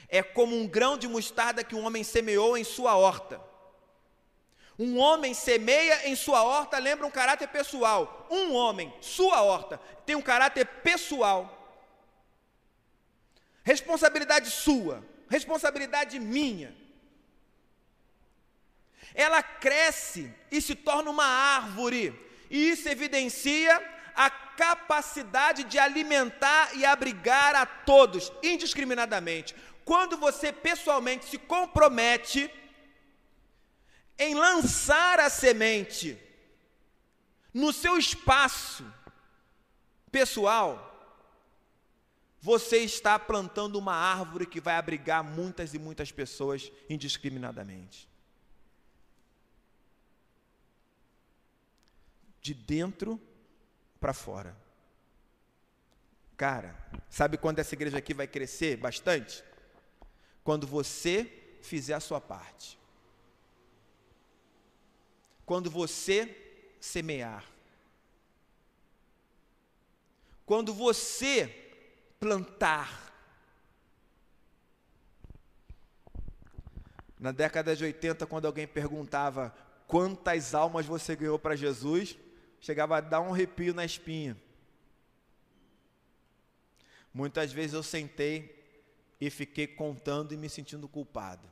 [0.10, 3.40] É como um grão de mostarda que um homem semeou em sua horta.
[4.78, 8.28] Um homem semeia em sua horta, lembra um caráter pessoal.
[8.30, 11.60] Um homem, sua horta, tem um caráter pessoal.
[13.64, 16.76] Responsabilidade sua, responsabilidade minha.
[19.14, 22.20] ela cresce e se torna uma árvore,
[22.50, 23.82] e isso evidencia
[24.16, 29.56] a capacidade de alimentar e abrigar a todos, indiscriminadamente.
[29.84, 32.50] Quando você pessoalmente se compromete
[34.18, 36.20] em lançar a semente
[37.54, 38.86] no seu espaço
[40.12, 40.90] pessoal,
[42.42, 48.10] você está plantando uma árvore que vai abrigar muitas e muitas pessoas indiscriminadamente.
[52.42, 53.22] De dentro
[54.00, 54.58] para fora.
[56.36, 56.76] Cara,
[57.10, 59.44] sabe quando essa igreja aqui vai crescer bastante?
[60.44, 62.78] Quando você fizer a sua parte.
[65.46, 66.36] Quando você
[66.80, 67.46] semear.
[70.46, 71.48] Quando você
[72.20, 73.02] plantar.
[77.20, 79.56] Na década de 80, quando alguém perguntava
[79.88, 82.18] quantas almas você ganhou para Jesus,
[82.60, 84.38] chegava a dar um arrepio na espinha.
[87.14, 88.64] Muitas vezes eu sentei
[89.22, 91.48] e fiquei contando e me sentindo culpado.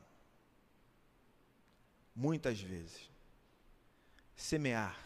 [2.16, 3.11] Muitas vezes.
[4.42, 4.98] Semear.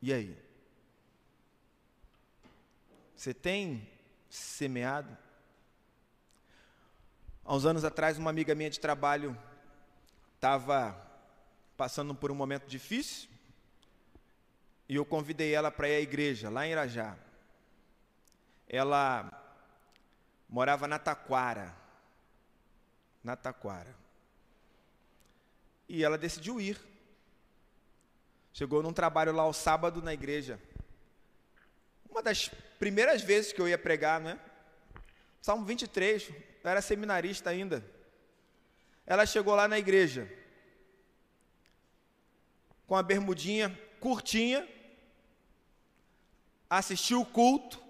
[0.00, 0.36] E aí?
[3.14, 3.86] Você tem
[4.30, 5.14] semeado?
[7.44, 9.38] Há uns anos atrás, uma amiga minha de trabalho
[10.36, 10.96] estava
[11.76, 13.28] passando por um momento difícil
[14.88, 17.14] e eu convidei ela para ir à igreja, lá em Irajá.
[18.66, 19.30] Ela
[20.48, 21.76] morava na Taquara.
[23.22, 23.94] Na Taquara.
[25.86, 26.91] E ela decidiu ir.
[28.52, 30.60] Chegou num trabalho lá ao sábado na igreja.
[32.08, 32.48] Uma das
[32.78, 34.38] primeiras vezes que eu ia pregar, né?
[35.40, 37.84] Salmo 23, eu era seminarista ainda.
[39.06, 40.30] Ela chegou lá na igreja
[42.86, 44.68] com a bermudinha curtinha,
[46.68, 47.82] assistiu o culto,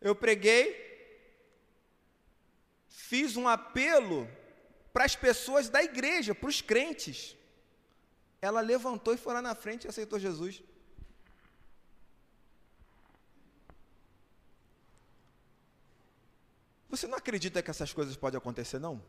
[0.00, 0.82] eu preguei,
[2.88, 4.28] fiz um apelo
[4.92, 7.36] para as pessoas da igreja, para os crentes.
[8.44, 10.62] Ela levantou e foi lá na frente e aceitou Jesus.
[16.90, 19.02] Você não acredita que essas coisas podem acontecer, não?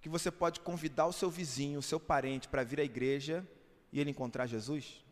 [0.00, 3.44] Que você pode convidar o seu vizinho, o seu parente para vir à igreja
[3.92, 5.04] e ele encontrar Jesus?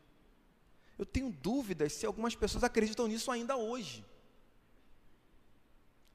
[0.97, 4.05] Eu tenho dúvidas se algumas pessoas acreditam nisso ainda hoje.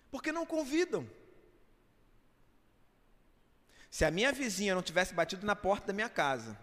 [0.09, 1.05] Porque não convidam.
[3.97, 6.55] Se a minha vizinha não tivesse batido na porta da minha casa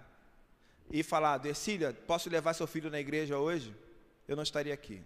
[0.89, 3.75] e falado, Ercília, posso levar seu filho na igreja hoje?
[4.29, 5.03] Eu não estaria aqui.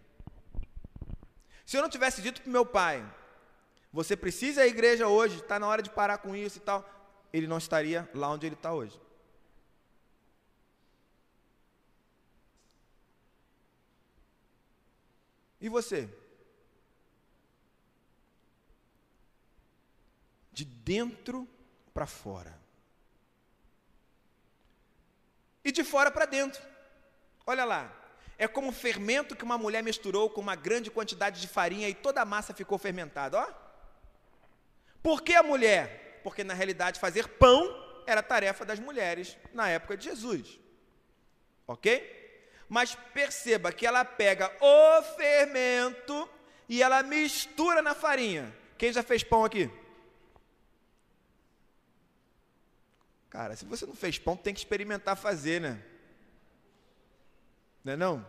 [1.65, 3.03] Se eu não tivesse dito para o meu pai,
[3.91, 6.87] você precisa ir à igreja hoje, está na hora de parar com isso e tal,
[7.33, 9.01] ele não estaria lá onde ele está hoje.
[15.63, 16.07] E você?
[20.53, 21.49] De dentro
[21.99, 22.57] para fora.
[25.65, 26.63] E de fora para dentro.
[27.45, 27.93] Olha lá.
[28.39, 32.21] É como fermento que uma mulher misturou com uma grande quantidade de farinha e toda
[32.23, 33.41] a massa ficou fermentada.
[33.41, 33.47] Ó.
[35.03, 36.21] Por que a mulher?
[36.23, 37.69] Porque na realidade fazer pão
[38.07, 40.61] era tarefa das mulheres na época de Jesus.
[41.67, 42.17] Ok?
[42.71, 46.29] mas perceba que ela pega o fermento
[46.69, 48.55] e ela mistura na farinha.
[48.77, 49.71] Quem já fez pão aqui?
[53.31, 55.85] Cara, se você não fez pão, tem que experimentar fazer, né?
[57.85, 58.27] Não é não?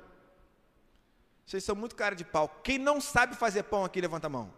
[1.45, 2.47] Vocês são muito cara de pau.
[2.63, 4.53] Quem não sabe fazer pão aqui, levanta a mão.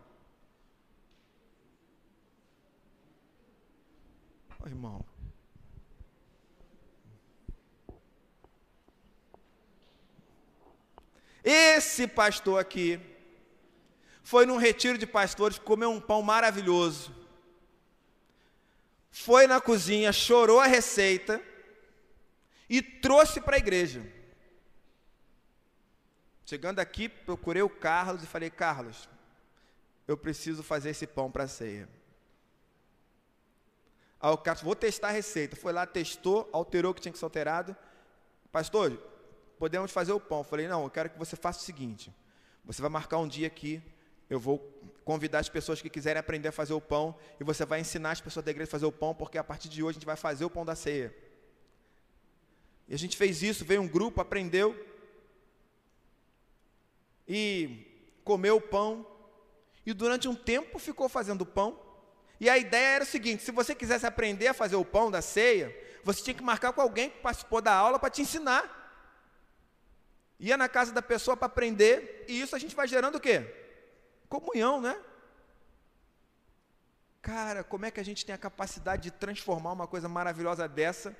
[4.63, 5.05] Oh, irmão,
[11.43, 12.99] Esse pastor aqui
[14.21, 17.20] foi num retiro de pastores, comeu um pão maravilhoso.
[19.11, 21.41] Foi na cozinha, chorou a receita
[22.69, 24.01] e trouxe para a igreja.
[26.45, 29.07] Chegando aqui, procurei o Carlos e falei: Carlos,
[30.07, 31.87] eu preciso fazer esse pão para a ceia.
[34.19, 35.55] Aí o Carlos, vou testar a receita.
[35.55, 37.75] Foi lá, testou, alterou o que tinha que ser alterado.
[38.51, 38.97] Pastor,
[39.57, 40.39] podemos fazer o pão.
[40.39, 42.13] Eu falei, não, eu quero que você faça o seguinte:
[42.63, 43.81] você vai marcar um dia aqui,
[44.31, 44.59] eu vou
[45.03, 48.21] convidar as pessoas que quiserem aprender a fazer o pão, e você vai ensinar as
[48.21, 50.15] pessoas da igreja a fazer o pão, porque a partir de hoje a gente vai
[50.15, 51.13] fazer o pão da ceia.
[52.87, 54.73] E a gente fez isso, veio um grupo, aprendeu,
[57.27, 57.85] e
[58.23, 59.05] comeu o pão,
[59.85, 61.77] e durante um tempo ficou fazendo pão,
[62.41, 65.21] E a ideia era o seguinte: se você quisesse aprender a fazer o pão da
[65.21, 68.79] ceia, você tinha que marcar com alguém que participou da aula para te ensinar.
[70.39, 73.60] Ia na casa da pessoa para aprender, e isso a gente vai gerando o quê?
[74.31, 74.97] Comunhão, né?
[77.21, 81.13] Cara, como é que a gente tem a capacidade de transformar uma coisa maravilhosa dessa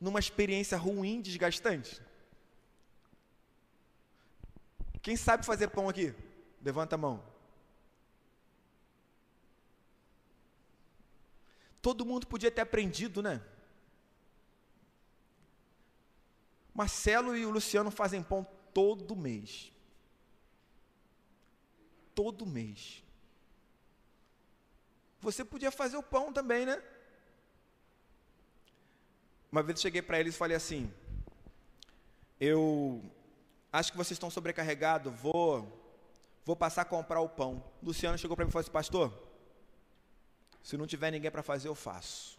[0.00, 2.02] numa experiência ruim, desgastante?
[5.00, 6.12] Quem sabe fazer pão aqui?
[6.60, 7.24] Levanta a mão.
[11.80, 13.40] Todo mundo podia ter aprendido, né?
[16.74, 19.73] Marcelo e o Luciano fazem pão todo mês.
[22.14, 23.02] Todo mês.
[25.20, 26.82] Você podia fazer o pão também, né?
[29.50, 30.92] Uma vez eu cheguei para eles e falei assim:
[32.40, 33.02] Eu
[33.72, 35.66] acho que vocês estão sobrecarregados, vou,
[36.44, 37.64] vou passar a comprar o pão.
[37.82, 39.12] Luciano chegou para mim e falou assim: Pastor,
[40.62, 42.38] se não tiver ninguém para fazer, eu faço.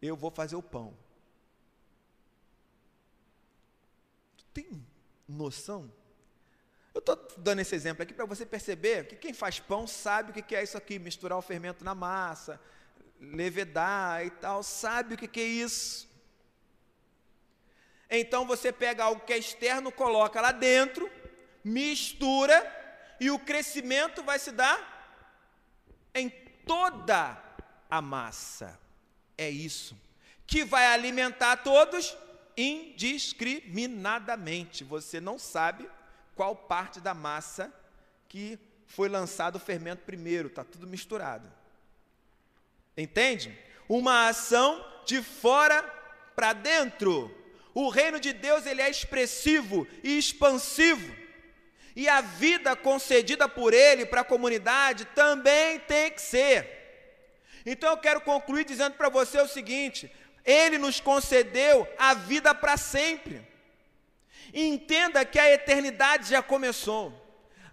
[0.00, 0.92] Eu vou fazer o pão.
[4.36, 4.86] Tu tem
[5.28, 5.92] noção?
[6.94, 10.34] Eu estou dando esse exemplo aqui para você perceber que quem faz pão sabe o
[10.34, 12.60] que é isso aqui, misturar o fermento na massa,
[13.18, 16.06] levedar e tal, sabe o que é isso.
[18.10, 21.10] Então você pega algo que é externo, coloca lá dentro,
[21.64, 22.62] mistura
[23.18, 24.92] e o crescimento vai se dar
[26.14, 26.28] em
[26.66, 27.42] toda
[27.88, 28.78] a massa.
[29.38, 29.96] É isso.
[30.46, 32.14] Que vai alimentar todos
[32.54, 34.84] indiscriminadamente.
[34.84, 35.88] Você não sabe
[36.34, 37.72] qual parte da massa
[38.28, 41.50] que foi lançado o fermento primeiro, está tudo misturado.
[42.96, 43.56] Entende?
[43.88, 45.82] Uma ação de fora
[46.34, 47.34] para dentro.
[47.74, 51.14] O reino de Deus ele é expressivo e expansivo.
[51.94, 56.82] E a vida concedida por ele para a comunidade também tem que ser.
[57.64, 60.10] Então eu quero concluir dizendo para você o seguinte:
[60.44, 63.46] ele nos concedeu a vida para sempre.
[64.52, 67.18] Entenda que a eternidade já começou.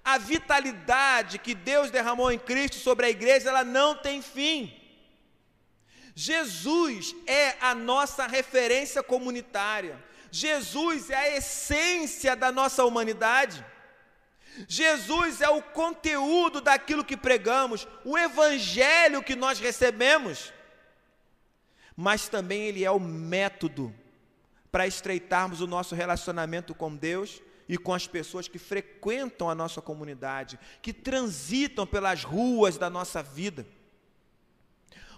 [0.03, 4.73] A vitalidade que Deus derramou em Cristo sobre a igreja, ela não tem fim.
[6.15, 10.03] Jesus é a nossa referência comunitária.
[10.31, 13.63] Jesus é a essência da nossa humanidade.
[14.67, 20.51] Jesus é o conteúdo daquilo que pregamos, o evangelho que nós recebemos.
[21.95, 23.93] Mas também ele é o método
[24.71, 29.81] para estreitarmos o nosso relacionamento com Deus e com as pessoas que frequentam a nossa
[29.81, 33.65] comunidade, que transitam pelas ruas da nossa vida.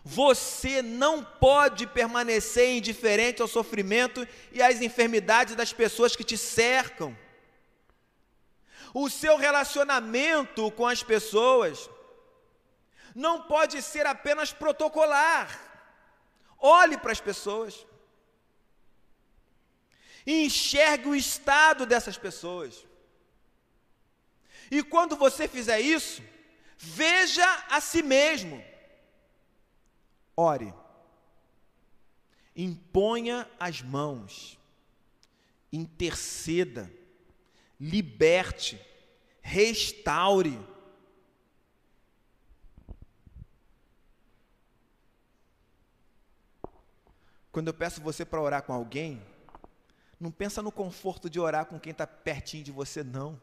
[0.04, 7.16] Você não pode permanecer indiferente ao sofrimento e às enfermidades das pessoas que te cercam.
[8.94, 11.90] O seu relacionamento com as pessoas
[13.16, 15.50] não pode ser apenas protocolar.
[16.60, 17.86] Olhe para as pessoas.
[20.26, 22.86] E enxergue o estado dessas pessoas.
[24.70, 26.24] E quando você fizer isso,
[26.78, 28.64] veja a si mesmo.
[30.36, 30.74] Ore.
[32.56, 34.58] Imponha as mãos.
[35.72, 36.92] Interceda.
[37.80, 38.80] Liberte.
[39.42, 40.60] Restaure.
[47.52, 49.22] Quando eu peço você para orar com alguém,
[50.22, 53.42] não pensa no conforto de orar com quem está pertinho de você, não.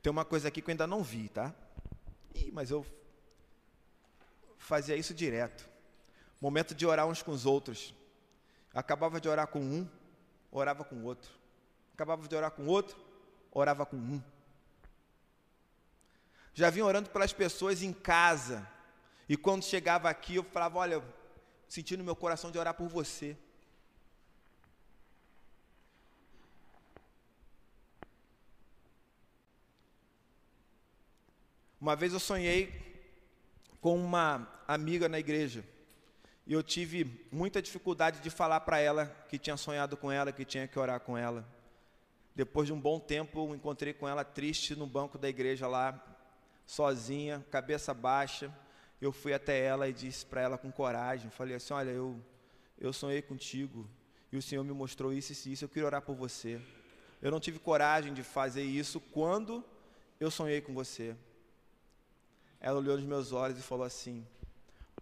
[0.00, 1.52] Tem uma coisa aqui que eu ainda não vi, tá?
[2.32, 2.86] Ih, mas eu
[4.56, 5.68] fazia isso direto.
[6.40, 7.92] Momento de orar uns com os outros.
[8.72, 9.88] Acabava de orar com um,
[10.48, 11.32] orava com o outro.
[11.94, 12.96] Acabava de orar com o outro,
[13.50, 14.22] orava com um.
[16.54, 18.64] Já vim orando pelas pessoas em casa.
[19.28, 21.02] E quando chegava aqui, eu falava: Olha,
[21.68, 23.36] senti no meu coração de orar por você.
[31.82, 32.72] Uma vez eu sonhei
[33.80, 35.64] com uma amiga na igreja.
[36.46, 40.44] E eu tive muita dificuldade de falar para ela que tinha sonhado com ela, que
[40.44, 41.44] tinha que orar com ela.
[42.36, 46.00] Depois de um bom tempo, encontrei com ela triste no banco da igreja lá,
[46.64, 48.48] sozinha, cabeça baixa.
[49.00, 52.16] Eu fui até ela e disse para ela com coragem, falei assim: "Olha, eu
[52.78, 53.90] eu sonhei contigo
[54.30, 56.60] e o Senhor me mostrou isso e isso, eu queria orar por você.
[57.20, 59.64] Eu não tive coragem de fazer isso quando
[60.20, 61.16] eu sonhei com você.
[62.64, 64.24] Ela olhou nos meus olhos e falou assim: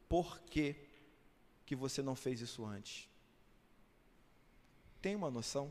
[0.08, 0.74] Por que,
[1.66, 3.06] que você não fez isso antes?
[5.02, 5.70] Tem uma noção?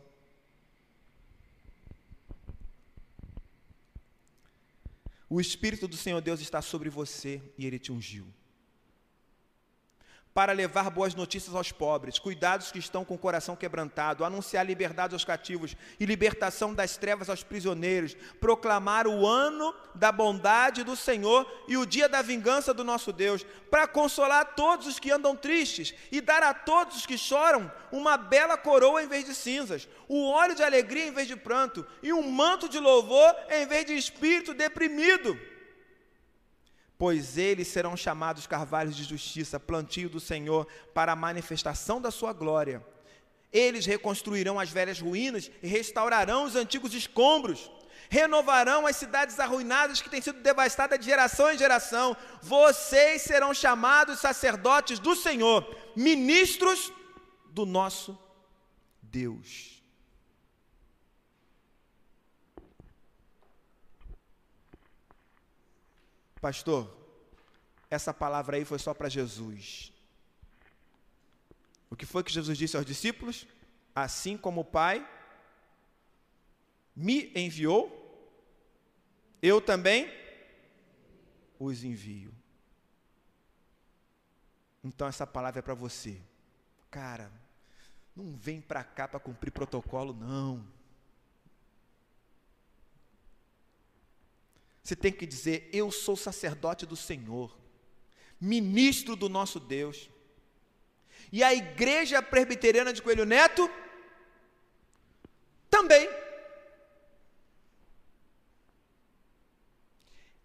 [5.28, 8.32] O Espírito do Senhor Deus está sobre você e ele te ungiu
[10.34, 15.16] para levar boas notícias aos pobres, cuidados que estão com o coração quebrantado, anunciar liberdade
[15.16, 21.50] aos cativos e libertação das trevas aos prisioneiros, proclamar o ano da bondade do Senhor
[21.68, 25.94] e o dia da vingança do nosso Deus, para consolar todos os que andam tristes
[26.12, 30.30] e dar a todos os que choram uma bela coroa em vez de cinzas, o
[30.30, 33.96] óleo de alegria em vez de pranto e um manto de louvor em vez de
[33.96, 35.38] espírito deprimido
[37.00, 42.34] pois eles serão chamados carvalhos de justiça, plantio do Senhor, para a manifestação da sua
[42.34, 42.86] glória.
[43.54, 47.72] Eles reconstruirão as velhas ruínas e restaurarão os antigos escombros.
[48.10, 52.18] Renovarão as cidades arruinadas que têm sido devastadas de geração em geração.
[52.41, 56.91] Vocês serão chamados sacerdotes do Senhor, ministros
[57.45, 58.20] do nosso
[59.02, 59.79] Deus.
[66.42, 66.96] Pastor,
[67.90, 69.92] essa palavra aí foi só para Jesus.
[71.90, 73.48] O que foi que Jesus disse aos discípulos?
[73.94, 75.08] Assim como o Pai
[76.96, 77.96] me enviou,
[79.42, 80.12] eu também
[81.60, 82.34] os envio.
[84.84, 86.22] Então essa palavra é para você.
[86.90, 87.32] Cara,
[88.16, 90.66] não vem para cá para cumprir protocolo, não.
[94.90, 97.56] Você tem que dizer: Eu sou sacerdote do Senhor,
[98.42, 100.10] ministro do nosso Deus.
[101.32, 103.70] E a igreja presbiteriana de Coelho Neto
[105.70, 106.10] também.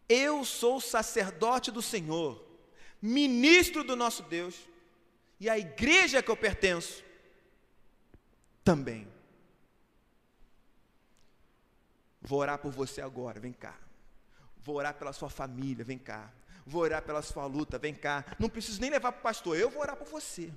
[0.07, 2.47] Eu sou sacerdote do Senhor,
[3.01, 4.69] ministro do nosso Deus,
[5.41, 7.03] e a igreja que eu pertenço
[8.63, 9.09] também.
[12.21, 13.84] Vou orar por você agora, vem cá.
[14.65, 16.33] Vou orar pela sua família, vem cá.
[16.67, 18.25] Vou orar pela sua luta, vem cá.
[18.39, 20.51] Não preciso nem levar para o pastor, eu vou orar por você.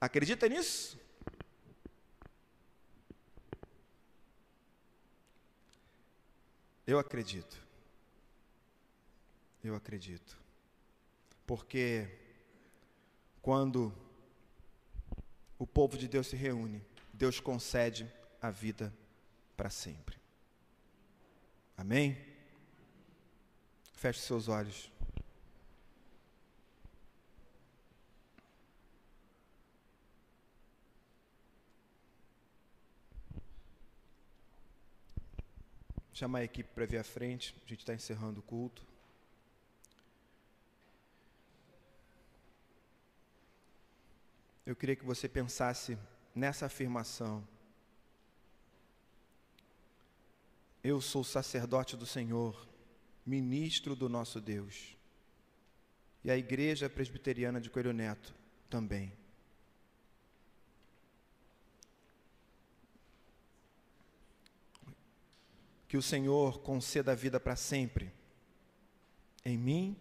[0.00, 0.98] Acredita nisso?
[6.86, 7.62] Eu acredito.
[9.62, 10.38] Eu acredito.
[11.46, 12.08] Porque
[13.42, 13.92] quando
[15.58, 18.10] o povo de Deus se reúne, Deus concede
[18.40, 18.90] a vida
[19.58, 20.16] para sempre.
[21.76, 22.16] Amém?
[23.92, 24.88] Feche seus olhos.
[36.12, 38.86] Chamar a equipe para vir à frente, a gente está encerrando o culto.
[44.64, 45.98] Eu queria que você pensasse
[46.32, 47.57] nessa afirmação.
[50.82, 52.68] Eu sou sacerdote do Senhor,
[53.26, 54.96] ministro do nosso Deus.
[56.24, 58.34] E a Igreja Presbiteriana de Coelho Neto
[58.70, 59.12] também.
[65.88, 68.12] Que o Senhor conceda a vida para sempre,
[69.44, 69.96] em mim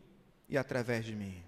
[0.49, 1.43] e através de mim.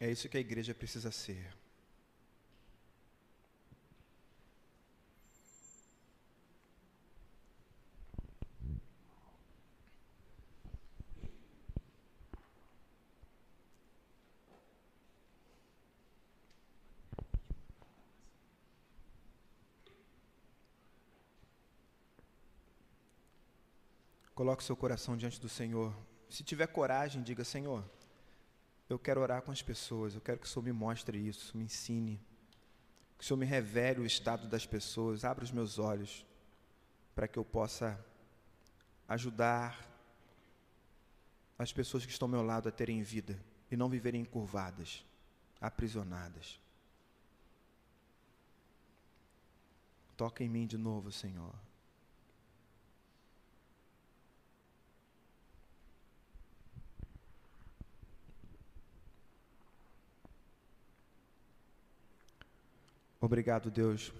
[0.00, 1.52] É isso que a igreja precisa ser.
[24.48, 25.94] Coloque seu coração diante do Senhor.
[26.30, 27.84] Se tiver coragem, diga: Senhor,
[28.88, 31.64] eu quero orar com as pessoas, eu quero que o Senhor me mostre isso, me
[31.64, 32.18] ensine.
[33.18, 36.24] Que o Senhor me revele o estado das pessoas, abra os meus olhos,
[37.14, 38.02] para que eu possa
[39.06, 39.86] ajudar
[41.58, 43.38] as pessoas que estão ao meu lado a terem vida
[43.70, 45.04] e não viverem encurvadas,
[45.60, 46.58] aprisionadas.
[50.16, 51.67] Toca em mim de novo, Senhor.
[63.20, 64.12] Obrigado, Deus,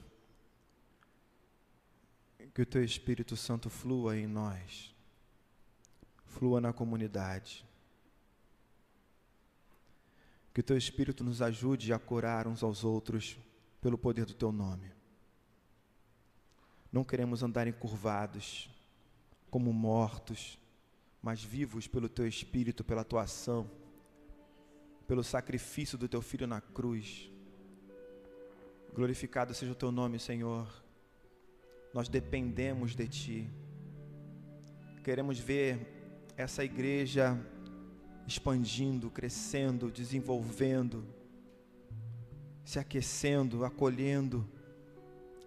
[2.53, 4.95] que o Teu Espírito Santo flua em nós,
[6.25, 7.65] flua na comunidade.
[10.53, 13.39] Que o Teu Espírito nos ajude a curar uns aos outros
[13.81, 14.91] pelo poder do Teu nome.
[16.91, 18.69] Não queremos andar encurvados,
[19.51, 20.59] como mortos,
[21.23, 23.71] mas vivos pelo Teu Espírito, pela Tua ação,
[25.07, 27.31] pelo sacrifício do teu filho na cruz.
[28.95, 30.69] Glorificado seja o teu nome, Senhor.
[31.95, 33.51] Nós dependemos de ti.
[35.03, 37.39] Queremos ver essa igreja
[38.27, 41.05] expandindo, crescendo, desenvolvendo,
[42.65, 44.47] se aquecendo, acolhendo,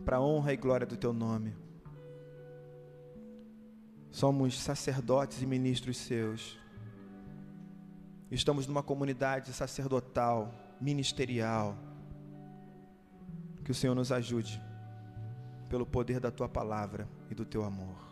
[0.04, 1.56] para a honra e glória do teu nome.
[4.10, 6.60] Somos sacerdotes e ministros seus.
[8.32, 11.78] Estamos numa comunidade sacerdotal, ministerial.
[13.64, 14.62] Que o Senhor nos ajude,
[15.70, 18.11] pelo poder da tua palavra e do teu amor.